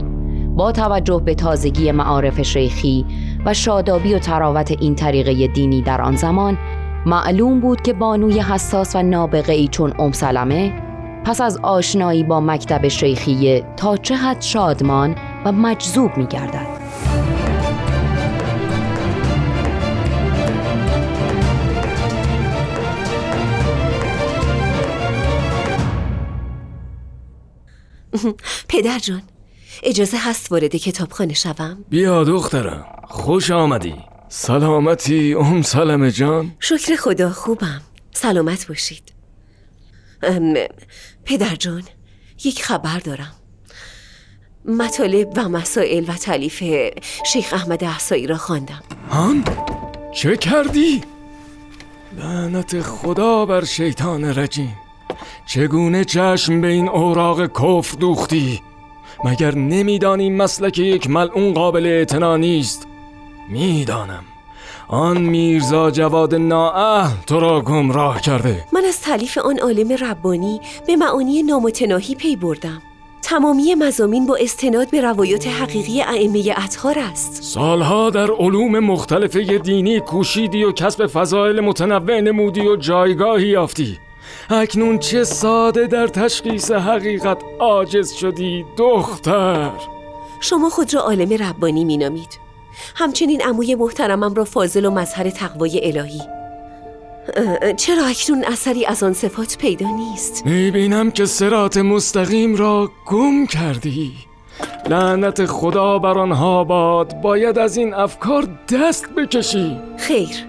با 0.56 0.72
توجه 0.72 1.22
به 1.24 1.34
تازگی 1.34 1.92
معارف 1.92 2.42
شیخی 2.42 3.06
و 3.46 3.54
شادابی 3.54 4.14
و 4.14 4.18
تراوت 4.18 4.70
این 4.80 4.94
طریقه 4.94 5.46
دینی 5.46 5.82
در 5.82 6.02
آن 6.02 6.16
زمان 6.16 6.58
معلوم 7.06 7.60
بود 7.60 7.82
که 7.82 7.92
بانوی 7.92 8.40
حساس 8.40 8.96
و 8.96 9.02
نابغه 9.02 9.52
ای 9.52 9.68
چون 9.68 9.94
ام 9.98 10.12
سلمه 10.12 10.72
پس 11.24 11.40
از 11.40 11.58
آشنایی 11.62 12.24
با 12.24 12.40
مکتب 12.40 12.88
شیخیه 12.88 13.64
تا 13.76 13.96
چه 13.96 14.16
حد 14.16 14.40
شادمان 14.40 15.16
و 15.44 15.52
مجذوب 15.52 16.16
می 16.16 16.26
گردد. 16.26 16.73
پدر 28.68 28.98
جان 28.98 29.22
اجازه 29.82 30.16
هست 30.18 30.52
وارد 30.52 30.76
کتابخانه 30.76 31.34
شوم؟ 31.34 31.84
بیا 31.88 32.24
دخترم 32.24 32.84
خوش 33.08 33.50
آمدی. 33.50 33.94
سلامتی 34.28 35.34
ام 35.34 35.62
سلمه 35.62 36.10
جان؟ 36.10 36.52
شکر 36.60 36.96
خدا 36.96 37.30
خوبم. 37.30 37.82
سلامت 38.12 38.68
باشید. 38.68 39.12
پدر 41.24 41.56
جان 41.56 41.82
یک 42.44 42.64
خبر 42.64 42.98
دارم. 42.98 43.32
مطالب 44.64 45.32
و 45.36 45.48
مسائل 45.48 46.04
و 46.08 46.12
تعلیف 46.12 46.62
شیخ 47.32 47.52
احمد 47.52 47.84
احسایی 47.84 48.26
را 48.26 48.36
خواندم. 48.36 48.82
هان؟ 49.10 49.44
چه 50.14 50.36
کردی؟ 50.36 51.02
لعنت 52.18 52.80
خدا 52.80 53.46
بر 53.46 53.64
شیطان 53.64 54.24
رجیم. 54.24 54.83
چگونه 55.46 56.04
چشم 56.04 56.60
به 56.60 56.68
این 56.68 56.88
اوراق 56.88 57.46
کفر 57.46 57.96
دوختی؟ 58.00 58.60
مگر 59.24 59.54
نمیدانی 59.54 60.30
مسلک 60.30 60.78
یک 60.78 61.10
ملعون 61.10 61.54
قابل 61.54 61.86
اعتنا 61.86 62.36
نیست؟ 62.36 62.86
می‌دانم. 63.48 64.24
آن 64.88 65.20
میرزا 65.20 65.90
جواد 65.90 66.34
نااه 66.34 67.12
تو 67.26 67.40
را 67.40 67.60
گمراه 67.60 68.20
کرده. 68.20 68.64
من 68.72 68.84
از 68.84 69.00
تعلیف 69.00 69.38
آن 69.38 69.58
عالم 69.58 69.92
ربانی 69.92 70.60
به 70.86 70.96
معانی 70.96 71.42
نامتناهی 71.42 72.14
پی 72.14 72.36
بردم. 72.36 72.82
تمامی 73.22 73.74
مزامین 73.74 74.26
با 74.26 74.36
استناد 74.36 74.90
به 74.90 75.00
روایات 75.00 75.46
حقیقی 75.46 76.02
ائمه 76.02 76.54
اطهار 76.64 76.98
است. 76.98 77.42
سالها 77.42 78.10
در 78.10 78.30
علوم 78.30 78.78
مختلف 78.78 79.36
دینی 79.36 80.00
کوشیدی 80.00 80.64
و 80.64 80.72
کسب 80.72 81.06
فضایل 81.06 81.60
متنوع 81.60 82.20
نمودی 82.20 82.60
و 82.60 82.76
جایگاهی 82.76 83.48
یافتی. 83.48 83.98
اکنون 84.50 84.98
چه 84.98 85.24
ساده 85.24 85.86
در 85.86 86.06
تشخیص 86.06 86.70
حقیقت 86.70 87.38
عاجز 87.60 88.12
شدی 88.12 88.64
دختر. 88.78 89.70
شما 90.40 90.70
خود 90.70 90.94
را 90.94 91.00
عالم 91.00 91.32
ربانی 91.32 91.84
مینامید. 91.84 92.38
همچنین 92.94 93.42
عموی 93.42 93.74
محترمم 93.74 94.34
را 94.34 94.44
فاضل 94.44 94.84
و 94.84 94.90
مظهر 94.90 95.30
تقوای 95.30 95.86
الهی. 95.86 96.20
چرا 97.76 98.04
اکنون 98.04 98.44
اثری 98.44 98.86
از 98.86 99.02
آن 99.02 99.12
صفات 99.12 99.58
پیدا 99.58 99.86
نیست؟ 99.86 100.46
می‌بینم 100.46 101.10
که 101.10 101.24
سرات 101.24 101.76
مستقیم 101.76 102.56
را 102.56 102.90
گم 103.06 103.46
کردی. 103.46 104.12
لعنت 104.88 105.46
خدا 105.46 105.98
بر 105.98 106.18
آنها 106.18 106.64
باد. 106.64 107.20
باید 107.20 107.58
از 107.58 107.76
این 107.76 107.94
افکار 107.94 108.48
دست 108.72 109.08
بکشی. 109.08 109.80
خیر. 109.98 110.46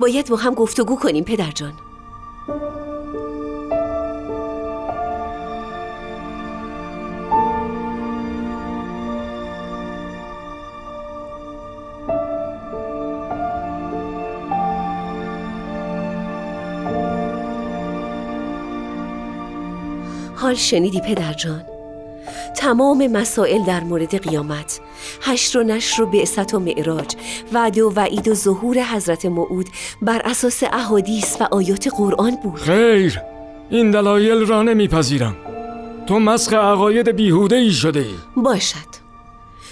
باید 0.00 0.28
با 0.28 0.36
هم 0.36 0.54
گفتگو 0.54 0.96
کنیم 0.96 1.24
پدر 1.24 1.50
جان 1.50 1.72
حال 2.48 2.54
شنیدی 20.54 21.00
پدر 21.00 21.32
جان؟ 21.32 21.71
تمام 22.56 23.06
مسائل 23.06 23.64
در 23.64 23.80
مورد 23.84 24.28
قیامت. 24.28 24.80
هشت 25.22 25.56
و 25.56 25.62
نشر 25.62 26.02
و 26.02 26.06
بعثت 26.06 26.54
و 26.54 26.58
معراج 26.58 27.16
وعده 27.52 27.84
و 27.84 27.92
وعید 27.94 28.28
و 28.28 28.34
ظهور 28.34 28.78
حضرت 28.78 29.26
موعود 29.26 29.68
بر 30.02 30.22
اساس 30.24 30.62
احادیث 30.72 31.36
و 31.40 31.44
آیات 31.50 31.88
قرآن 31.96 32.36
بود. 32.42 32.60
خیر 32.60 33.20
این 33.70 33.90
دلایل 33.90 34.46
را 34.46 34.62
نمیپذیرم. 34.62 35.36
تو 36.06 36.18
مسخ 36.18 36.52
عقاید 36.52 37.08
بیهوده 37.08 37.56
ای. 37.56 37.70
شده 37.70 38.06
باشد. 38.36 38.92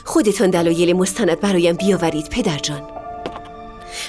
خودتان 0.04 0.50
دلایل 0.50 0.96
مستند 0.96 1.40
برایم 1.40 1.76
بیاورید 1.76 2.28
پدر 2.28 2.58
جان. 2.58 2.82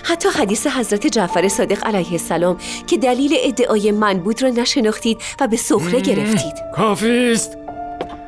حتی 0.03 0.29
حدیث 0.29 0.67
حضرت 0.67 1.07
جعفر 1.07 1.47
صادق 1.47 1.87
علیه 1.87 2.11
السلام 2.11 2.57
که 2.87 2.97
دلیل 2.97 3.35
ادعای 3.39 3.91
من 3.91 4.13
بود 4.19 4.43
را 4.43 4.49
نشناختید 4.49 5.17
و 5.41 5.47
به 5.47 5.57
سخره 5.57 5.99
گرفتید. 5.99 6.53
کافی 6.75 7.31
است. 7.31 7.57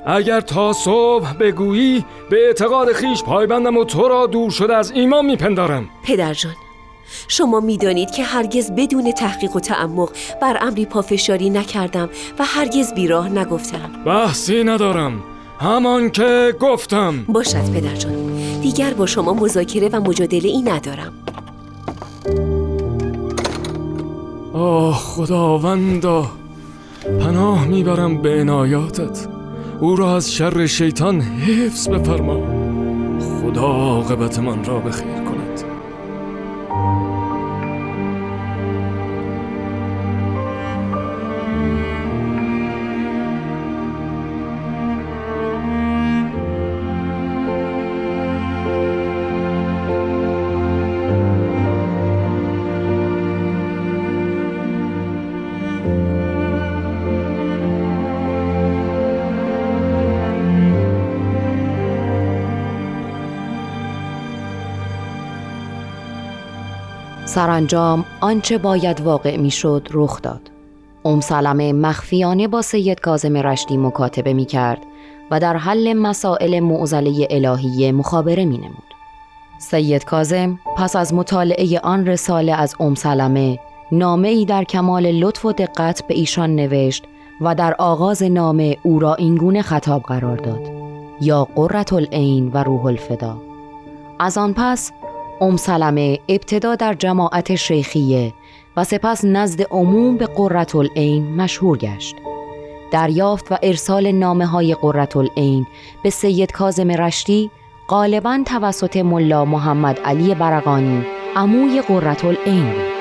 اگر 0.05 0.41
تا 0.41 0.73
صبح 0.73 1.33
بگویی 1.33 2.05
به 2.29 2.47
اعتقاد 2.47 2.91
خیش 2.91 3.23
پایبندم 3.23 3.77
و 3.77 3.83
تو 3.83 4.07
را 4.07 4.27
دور 4.27 4.51
شده 4.51 4.75
از 4.75 4.91
ایمان 4.91 5.25
میپندارم. 5.25 5.89
پدر 6.03 6.33
جان 6.33 6.53
شما 7.27 7.59
می‌دانید 7.59 8.11
که 8.11 8.23
هرگز 8.23 8.71
بدون 8.71 9.11
تحقیق 9.11 9.55
و 9.55 9.59
تعمق 9.59 10.09
بر 10.41 10.57
امری 10.61 10.85
پافشاری 10.85 11.49
نکردم 11.49 12.09
و 12.39 12.43
هرگز 12.45 12.93
بیراه 12.93 13.29
نگفتم. 13.29 13.91
بحثی 14.05 14.63
ندارم. 14.63 15.23
همان 15.59 16.09
که 16.09 16.55
گفتم. 16.59 17.23
باشد 17.27 17.71
پدر 17.73 17.95
جان. 17.95 18.13
دیگر 18.61 18.93
با 18.93 19.05
شما 19.05 19.33
مذاکره 19.33 19.89
و 19.89 20.01
مجادله 20.01 20.49
ای 20.49 20.61
ندارم. 20.61 21.13
آه 24.53 24.95
خداوندا. 24.95 26.25
پناه 27.19 27.67
می‌برم 27.67 28.21
به 28.21 28.41
عنایاتت. 28.41 29.32
او 29.83 29.95
را 29.95 30.15
از 30.15 30.33
شر 30.33 30.65
شیطان 30.65 31.21
حفظ 31.21 31.87
بفرما. 31.87 32.39
خدا 33.41 33.61
عاقبتمان 33.61 34.63
را 34.63 34.79
بخیر. 34.79 35.22
سرانجام 67.33 68.05
آنچه 68.21 68.57
باید 68.57 69.01
واقع 69.01 69.37
می‌شد 69.37 69.87
رخ 69.91 70.21
داد. 70.21 70.51
ام 71.05 71.21
سلمه 71.21 71.73
مخفیانه 71.73 72.47
با 72.47 72.61
سید 72.61 72.99
کازم 72.99 73.37
رشدی 73.37 73.77
مکاتبه 73.77 74.33
می 74.33 74.45
کرد 74.45 74.79
و 75.31 75.39
در 75.39 75.57
حل 75.57 75.93
مسائل 75.93 76.59
معضله 76.59 77.27
الهیه 77.29 77.91
مخابره 77.91 78.45
می 78.45 78.57
نمود. 78.57 78.93
سید 79.59 80.05
کازم 80.05 80.59
پس 80.77 80.95
از 80.95 81.13
مطالعه 81.13 81.79
آن 81.79 82.05
رساله 82.05 82.53
از 82.53 82.75
ام 82.79 82.95
سلمه 82.95 83.59
نامه 83.91 84.27
ای 84.27 84.45
در 84.45 84.63
کمال 84.63 85.11
لطف 85.11 85.45
و 85.45 85.51
دقت 85.51 86.07
به 86.07 86.13
ایشان 86.13 86.55
نوشت 86.55 87.03
و 87.41 87.55
در 87.55 87.75
آغاز 87.77 88.23
نامه 88.23 88.77
او 88.83 88.99
را 88.99 89.15
اینگونه 89.15 89.61
خطاب 89.61 90.01
قرار 90.01 90.37
داد 90.37 90.71
یا 91.21 91.47
قررت 91.55 91.93
العین 91.93 92.51
و 92.53 92.63
روح 92.63 92.85
الفدا 92.85 93.37
از 94.19 94.37
آن 94.37 94.53
پس 94.57 94.91
ام 95.41 95.57
سلمه 95.57 96.19
ابتدا 96.29 96.75
در 96.75 96.93
جماعت 96.93 97.55
شیخیه 97.55 98.33
و 98.77 98.83
سپس 98.83 99.25
نزد 99.25 99.61
عموم 99.61 100.17
به 100.17 100.25
قررت 100.25 100.75
العین 100.75 101.35
مشهور 101.35 101.77
گشت. 101.77 102.15
دریافت 102.91 103.51
و 103.51 103.57
ارسال 103.63 104.11
نامه 104.11 104.45
های 104.45 104.75
قررت 104.75 105.17
العین 105.17 105.65
به 106.03 106.09
سید 106.09 106.51
کازم 106.51 106.91
رشتی 106.91 107.51
غالبا 107.89 108.43
توسط 108.45 108.97
ملا 108.97 109.45
محمد 109.45 109.99
علی 109.99 110.35
برقانی 110.35 111.05
عموی 111.35 111.81
قررت 111.81 112.25
العین 112.25 112.71
بود. 112.71 112.93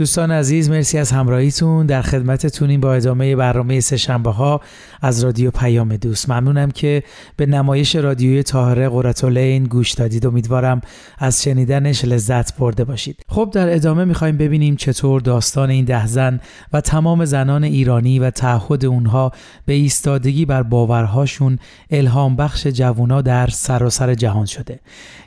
دوستان 0.00 0.30
عزیز 0.30 0.70
مرسی 0.70 0.98
از 0.98 1.12
همراهیتون. 1.12 1.86
در 1.86 2.02
خدمتتونیم 2.02 2.80
با 2.80 2.94
ادامه 2.94 3.36
برنامه 3.36 3.80
سهشنبه 3.80 4.30
ها 4.30 4.60
از 5.02 5.24
رادیو 5.24 5.50
پیام 5.50 5.96
دوست. 5.96 6.30
ممنونم 6.30 6.70
که 6.70 7.02
به 7.36 7.46
نمایش 7.46 7.96
رادیوی 7.96 8.42
طاهره 8.42 8.88
قرتالعین 8.88 9.64
گوش 9.64 9.92
دادید. 9.92 10.26
امیدوارم 10.26 10.80
از 11.18 11.42
شنیدنش 11.42 12.04
لذت 12.04 12.56
برده 12.56 12.84
باشید. 12.84 13.16
خب 13.28 13.50
در 13.52 13.74
ادامه 13.74 14.04
می‌خوایم 14.04 14.36
ببینیم 14.36 14.76
چطور 14.76 15.20
داستان 15.20 15.70
این 15.70 15.84
ده 15.84 16.06
زن 16.06 16.40
و 16.72 16.80
تمام 16.80 17.24
زنان 17.24 17.64
ایرانی 17.64 18.18
و 18.18 18.30
تعهد 18.30 18.84
اونها 18.84 19.32
به 19.66 19.72
ایستادگی 19.72 20.44
بر 20.44 20.62
باورهاشون 20.62 21.58
الهام 21.90 22.36
بخش 22.36 22.66
جوونا 22.66 23.22
در 23.22 23.46
سراسر 23.46 24.14
جهان 24.14 24.46
شده. 24.46 24.80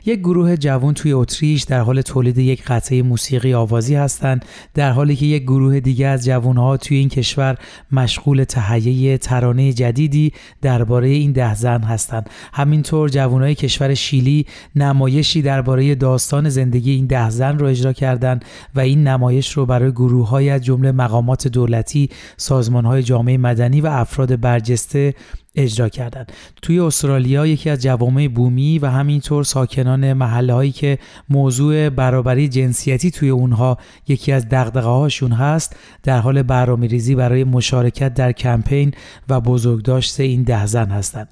یک 0.06 0.18
گروه 0.18 0.56
جوان 0.56 0.94
توی 0.94 1.12
اتریش 1.12 1.62
در 1.62 1.80
حال 1.80 2.00
تولید 2.00 2.38
یک 2.38 2.64
قطعه 2.64 3.02
موسیقی 3.02 3.54
آوازی 3.54 3.94
هستند 3.94 4.44
در 4.74 4.90
حالی 4.90 5.16
که 5.16 5.26
یک 5.26 5.42
گروه 5.42 5.80
دیگه 5.80 6.06
از 6.06 6.24
جوانها 6.24 6.76
توی 6.76 6.96
این 6.96 7.08
کشور 7.08 7.56
مشغول 7.92 8.44
تهیه 8.44 9.18
ترانه 9.18 9.72
جدیدی 9.72 10.32
درباره 10.62 11.08
این 11.08 11.32
ده 11.32 11.54
زن 11.54 11.82
هستند. 11.82 12.30
همینطور 12.52 13.08
جوانهای 13.08 13.54
کشور 13.54 13.94
شیلی 13.94 14.46
نمایشی 14.76 15.42
درباره 15.42 15.94
داستان 15.94 16.48
زندگی 16.48 16.90
این 16.90 17.06
ده 17.06 17.30
زن 17.30 17.58
رو 17.58 17.66
اجرا 17.66 17.92
کردند 17.92 18.44
و 18.74 18.80
این 18.80 19.08
نمایش 19.08 19.52
رو 19.52 19.66
برای 19.66 19.92
گروه 19.92 20.28
های 20.28 20.50
از 20.50 20.64
جمله 20.64 20.92
مقامات 20.92 21.48
دولتی، 21.48 22.08
سازمان 22.36 22.84
های 22.84 23.02
جامعه 23.02 23.38
مدنی 23.38 23.80
و 23.80 23.86
افراد 23.86 24.40
برجسته 24.40 25.14
اجرا 25.56 25.88
کردند. 25.88 26.32
توی 26.62 26.80
استرالیا 26.80 27.46
یکی 27.46 27.70
از 27.70 27.82
جوامع 27.82 28.28
بومی 28.28 28.78
و 28.78 28.86
همینطور 28.86 29.44
ساکنان 29.44 30.12
محله 30.12 30.52
هایی 30.52 30.72
که 30.72 30.98
موضوع 31.28 31.88
برابری 31.88 32.48
جنسیتی 32.48 33.10
توی 33.10 33.28
اونها 33.28 33.78
یکی 34.08 34.32
از 34.32 34.48
دغدغه 34.48 34.88
هاشون 34.88 35.32
هست 35.32 35.76
در 36.02 36.18
حال 36.18 36.42
برنامه 36.42 36.86
ریزی 36.86 37.14
برای 37.14 37.44
مشارکت 37.44 38.14
در 38.14 38.32
کمپین 38.32 38.94
و 39.28 39.40
بزرگداشت 39.40 40.20
این 40.20 40.42
ده 40.42 40.66
زن 40.66 40.90
هستند. 40.90 41.28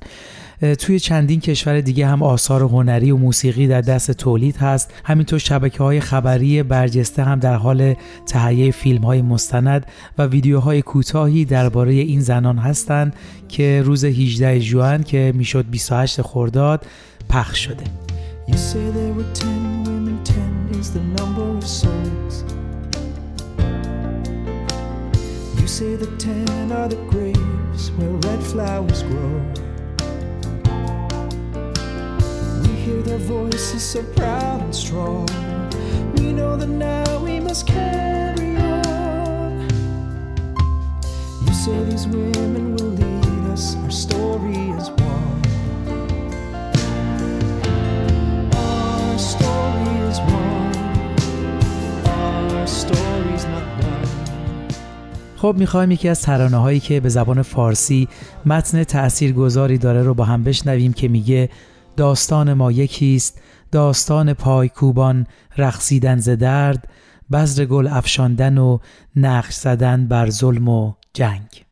توی 0.63 1.01
چندین 1.01 1.41
کشور 1.41 1.81
دیگه 1.81 2.07
هم 2.07 2.23
آثار 2.23 2.63
هنری 2.63 3.11
و 3.11 3.17
موسیقی 3.17 3.67
در 3.67 3.81
دست 3.81 4.11
تولید 4.11 4.57
هست. 4.57 4.95
همینطور 5.05 5.39
شبکه 5.39 5.79
های 5.79 6.01
خبری 6.01 6.63
برجسته 6.63 7.23
هم 7.23 7.39
در 7.39 7.55
حال 7.55 7.95
تهیه 8.27 8.71
فیلم 8.71 9.03
های 9.03 9.23
مستند 9.23 9.87
و 10.19 10.27
ویدیوهای 10.27 10.83
کوتاهی 10.83 11.45
درباره 11.45 11.93
این 11.93 12.21
زنان 12.21 12.59
هستند 12.59 13.17
که 13.49 13.83
روز 13.85 14.05
18 14.05 14.59
ژوئن 14.59 15.03
که 15.03 15.33
می‌شد 15.37 15.67
28 15.71 16.23
خرداد 16.23 16.87
پخش 17.29 17.59
شده. 17.65 17.85
Hear 32.85 33.01
their 33.11 33.23
voices 33.37 33.83
so 33.93 34.01
proud 34.19 34.61
and 34.67 34.75
strong. 34.85 35.27
We 36.17 36.27
know 36.39 36.53
that 36.61 36.73
now 36.91 37.09
we 37.27 37.35
must 37.49 37.63
carry 37.77 38.53
on. 38.57 39.51
You 41.45 41.53
say 41.63 41.79
these 41.91 42.07
women 42.17 42.65
will 42.75 42.93
lead 43.03 43.45
us, 43.55 43.65
our 43.85 43.95
story 44.07 44.63
is 44.79 44.87
one. 45.13 45.41
Our 48.65 49.19
story 49.33 49.95
is 50.11 50.19
one. 50.43 50.75
Our 52.19 52.67
story's 52.81 53.45
not 53.55 53.67
done. 53.81 54.09
خب 55.37 55.55
می‌خوایم 55.59 55.91
یکی 55.91 56.09
از 56.09 56.23
ترانه 56.23 56.57
هایی 56.57 56.81
که 56.81 57.01
به 57.01 57.09
زبان 57.09 57.43
فارسی 57.43 58.09
متن 58.47 58.85
تأثیرگذاری 58.85 59.79
داره 59.79 60.03
رو 60.03 60.15
با 60.15 60.25
هم 60.25 60.45
بشنویم 60.45 60.93
که 60.93 61.09
میگه 61.09 61.49
داستان 61.97 62.53
ما 62.53 62.73
یکیست. 62.73 63.43
داستان 63.73 64.35
پایکوبان 64.35 65.27
رقصیدن 65.59 66.17
ز 66.17 66.29
درد 66.29 66.89
بذر 67.33 67.65
گل 67.65 67.87
افشاندن 67.87 68.59
و 68.59 68.79
نقش 69.17 69.55
زدن 69.55 70.07
بر 70.07 70.31
ظلم 70.31 70.69
و 70.69 70.93
جنگ. 71.15 71.72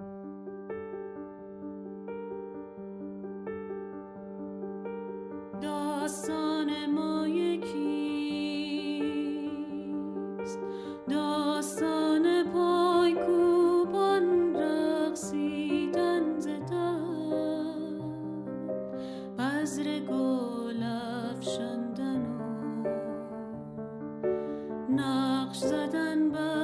başladan 25.63 26.33
bak. 26.33 26.60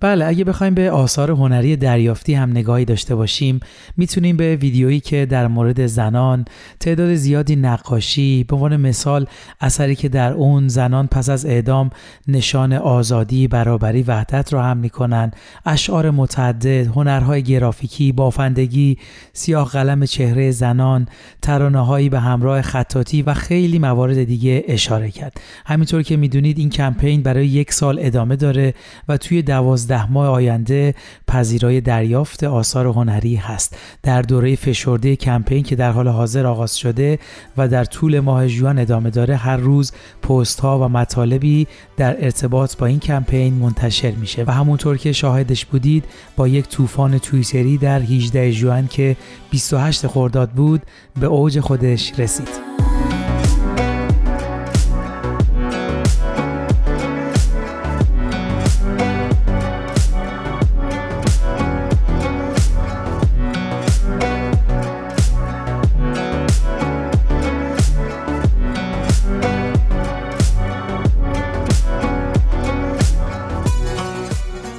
بله 0.00 0.24
اگه 0.24 0.44
بخوایم 0.44 0.74
به 0.74 0.90
آثار 0.90 1.30
هنری 1.30 1.76
دریافتی 1.76 2.34
هم 2.34 2.50
نگاهی 2.50 2.84
داشته 2.84 3.14
باشیم 3.14 3.60
می‌تونیم 3.96 4.36
به 4.36 4.56
ویدیویی 4.56 5.00
که 5.00 5.26
در 5.26 5.48
مورد 5.48 5.86
زنان 5.86 6.44
تعداد 6.80 7.14
زیادی 7.14 7.56
نقاشی 7.56 8.44
به 8.44 8.56
عنوان 8.56 8.76
مثال 8.76 9.26
اثری 9.60 9.94
که 9.96 10.08
در 10.08 10.32
اون 10.32 10.68
زنان 10.68 11.06
پس 11.06 11.28
از 11.28 11.46
اعدام 11.46 11.90
نشان 12.28 12.72
آزادی 12.72 13.48
برابری 13.48 14.02
وحدت 14.02 14.52
را 14.52 14.62
هم 14.62 14.76
می‌کنن. 14.76 15.30
اشعار 15.66 16.10
متعدد 16.10 16.86
هنرهای 16.86 17.42
گرافیکی 17.42 18.12
بافندگی 18.12 18.98
سیاه 19.32 19.68
قلم 19.68 20.04
چهره 20.04 20.50
زنان 20.50 21.06
ترانه 21.42 21.86
هایی 21.86 22.08
به 22.08 22.20
همراه 22.20 22.62
خطاطی 22.62 23.22
و 23.22 23.34
خیلی 23.34 23.78
موارد 23.78 24.24
دیگه 24.24 24.64
اشاره 24.68 25.10
کرد. 25.10 25.40
همینطور 25.66 26.02
که 26.02 26.16
می‌دونید 26.16 26.58
این 26.58 26.70
کمپین 26.70 27.22
برای 27.22 27.46
یک 27.46 27.72
سال 27.72 27.98
ادامه 28.00 28.36
داره 28.36 28.74
و 29.08 29.16
توی 29.16 29.42
دوازده 29.42 29.87
ده 29.88 30.12
ماه 30.12 30.28
آینده 30.28 30.94
پذیرای 31.28 31.80
دریافت 31.80 32.44
آثار 32.44 32.86
هنری 32.86 33.36
هست. 33.36 33.76
در 34.02 34.22
دوره 34.22 34.56
فشرده 34.56 35.16
کمپین 35.16 35.62
که 35.62 35.76
در 35.76 35.90
حال 35.90 36.08
حاضر 36.08 36.46
آغاز 36.46 36.78
شده 36.78 37.18
و 37.56 37.68
در 37.68 37.84
طول 37.84 38.20
ماه 38.20 38.48
ژوئن 38.48 38.78
ادامه 38.78 39.10
داره 39.10 39.36
هر 39.36 39.56
روز 39.56 39.92
پست 40.22 40.60
ها 40.60 40.78
و 40.78 40.88
مطالبی 40.88 41.66
در 41.96 42.24
ارتباط 42.24 42.76
با 42.76 42.86
این 42.86 42.98
کمپین 42.98 43.54
منتشر 43.54 44.10
میشه. 44.10 44.44
و 44.46 44.50
همونطور 44.50 44.96
که 44.96 45.12
شاهدش 45.12 45.64
بودید 45.64 46.04
با 46.36 46.48
یک 46.48 46.68
طوفان 46.68 47.18
توییتری 47.18 47.78
در 47.78 48.00
18 48.00 48.50
ژوئن 48.50 48.86
که 48.86 49.16
28 49.50 50.06
خرداد 50.06 50.50
بود 50.50 50.82
به 51.20 51.26
اوج 51.26 51.60
خودش 51.60 52.12
رسید. 52.18 52.87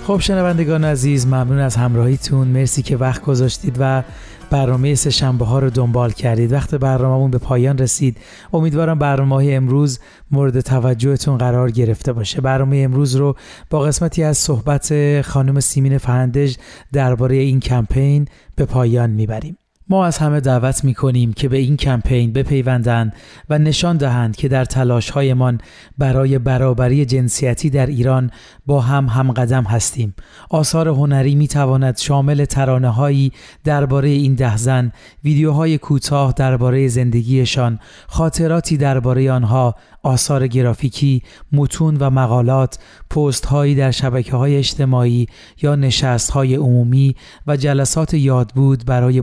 خب 0.10 0.20
شنوندگان 0.20 0.84
عزیز 0.84 1.28
ممنون 1.28 1.60
از 1.60 1.76
همراهیتون. 1.76 2.48
مرسی 2.48 2.82
که 2.82 2.98
وقت 2.98 3.22
گذاشتید 3.22 3.76
و 3.80 4.04
برنامه 4.50 4.96
سه 4.96 5.10
شنبه 5.10 5.46
ها 5.46 5.60
رو 5.60 5.70
دنبال 5.70 6.12
کردید. 6.12 6.54
وقت 6.54 6.76
برنامهمون 6.76 7.32
به 7.32 7.38
پایان 7.38 7.78
رسید. 7.78 8.18
امیدوارم 8.54 9.00
برنامه 9.00 9.36
های 9.36 9.56
امروز 9.56 10.00
مورد 10.32 10.60
توجهتون 10.60 11.38
قرار 11.38 11.72
گرفته 11.72 12.14
باشه. 12.14 12.42
برنامه 12.42 12.78
امروز 12.78 13.16
رو 13.16 13.36
با 13.70 13.80
قسمتی 13.80 14.24
از 14.24 14.38
صحبت 14.38 15.22
خانم 15.22 15.60
سیمین 15.60 15.98
فهندج 15.98 16.56
درباره 16.94 17.36
این 17.36 17.60
کمپین 17.60 18.28
به 18.56 18.66
پایان 18.66 19.10
می‌بریم. 19.10 19.58
ما 19.92 20.06
از 20.06 20.18
همه 20.18 20.40
دعوت 20.40 20.84
می 20.84 20.94
کنیم 20.94 21.34
که 21.34 21.50
به 21.50 21.58
این 21.58 21.78
کمپین 21.78 22.34
بپیوندند 22.34 23.14
و 23.50 23.58
نشان 23.58 23.98
دهند 23.98 24.36
که 24.36 24.48
در 24.48 24.66
تلاشهایمان 24.66 25.62
برای 25.98 26.40
برابری 26.40 27.06
جنسیتی 27.06 27.70
در 27.70 27.86
ایران 27.86 28.32
با 28.66 28.82
هم 28.82 29.06
همقدم 29.06 29.64
هستیم. 29.64 30.16
آثار 30.50 30.88
هنری 30.88 31.36
می 31.36 31.48
تواند 31.48 31.98
شامل 31.98 32.46
ترانه 32.46 32.90
هایی 32.90 33.32
درباره 33.64 34.10
این 34.10 34.36
ده 34.36 34.58
زن، 34.58 34.92
ویدیوهای 35.24 35.78
کوتاه 35.78 36.34
درباره 36.38 36.88
زندگیشان، 36.88 37.80
خاطراتی 38.08 38.78
درباره 38.78 39.32
آنها، 39.32 39.76
آثار 40.04 40.48
گرافیکی، 40.48 41.24
متون 41.52 41.98
و 41.98 42.10
مقالات، 42.10 42.80
پست 43.10 43.46
هایی 43.46 43.76
در 43.76 43.92
شبکه 43.92 44.36
های 44.36 44.58
اجتماعی 44.58 45.28
یا 45.62 45.76
نشست 45.76 46.32
های 46.32 46.56
عمومی 46.56 47.16
و 47.48 47.58
جلسات 47.58 48.14
یادبود 48.14 48.86
برای 48.86 49.22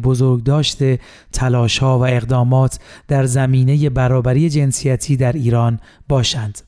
بزرگداشت 0.56 1.00
تلاش 1.32 1.78
ها 1.78 1.98
و 1.98 2.06
اقدامات 2.06 2.78
در 3.08 3.24
زمینه 3.24 3.90
برابری 3.90 4.50
جنسیتی 4.50 5.16
در 5.16 5.32
ایران 5.32 5.80
باشند. 6.08 6.58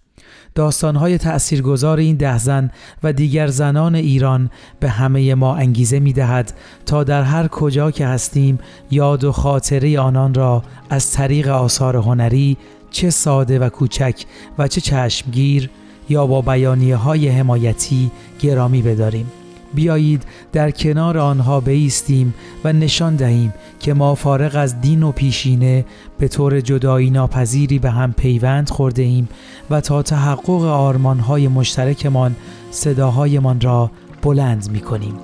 داستانهای 0.54 1.18
تأثیرگذار 1.18 1.98
این 1.98 2.16
ده 2.16 2.38
زن 2.38 2.70
و 3.02 3.12
دیگر 3.12 3.46
زنان 3.46 3.94
ایران 3.94 4.50
به 4.80 4.88
همه 4.88 5.34
ما 5.34 5.56
انگیزه 5.56 6.00
می 6.00 6.12
دهد 6.12 6.52
تا 6.86 7.04
در 7.04 7.22
هر 7.22 7.48
کجا 7.48 7.90
که 7.90 8.06
هستیم 8.06 8.58
یاد 8.90 9.24
و 9.24 9.32
خاطره 9.32 10.00
آنان 10.00 10.34
را 10.34 10.62
از 10.90 11.12
طریق 11.12 11.48
آثار 11.48 11.96
هنری 11.96 12.56
چه 12.90 13.10
ساده 13.10 13.58
و 13.58 13.68
کوچک 13.68 14.24
و 14.58 14.68
چه 14.68 14.80
چشمگیر 14.80 15.70
یا 16.08 16.26
با 16.26 16.42
بیانیه 16.42 16.96
های 16.96 17.28
حمایتی 17.28 18.10
گرامی 18.40 18.82
بداریم 18.82 19.37
بیایید 19.74 20.24
در 20.52 20.70
کنار 20.70 21.18
آنها 21.18 21.60
بیستیم 21.60 22.34
و 22.64 22.72
نشان 22.72 23.16
دهیم 23.16 23.52
که 23.80 23.94
ما 23.94 24.14
فارغ 24.14 24.56
از 24.56 24.80
دین 24.80 25.02
و 25.02 25.12
پیشینه 25.12 25.84
به 26.18 26.28
طور 26.28 26.60
جدایی 26.60 27.10
ناپذیری 27.10 27.78
به 27.78 27.90
هم 27.90 28.12
پیوند 28.12 28.70
خورده 28.70 29.02
ایم 29.02 29.28
و 29.70 29.80
تا 29.80 30.02
تحقق 30.02 30.64
آرمانهای 30.64 31.48
مشترکمان 31.48 32.36
صداهایمان 32.70 33.60
را 33.60 33.90
بلند 34.22 34.70
می 34.70 34.80
کنیم. 34.80 35.14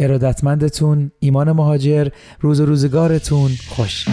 ارادتمندتون 0.00 1.10
ایمان 1.20 1.52
مهاجر 1.52 2.08
روز 2.40 2.60
و 2.60 2.66
روزگارتون 2.66 3.50
خوش 3.68 4.06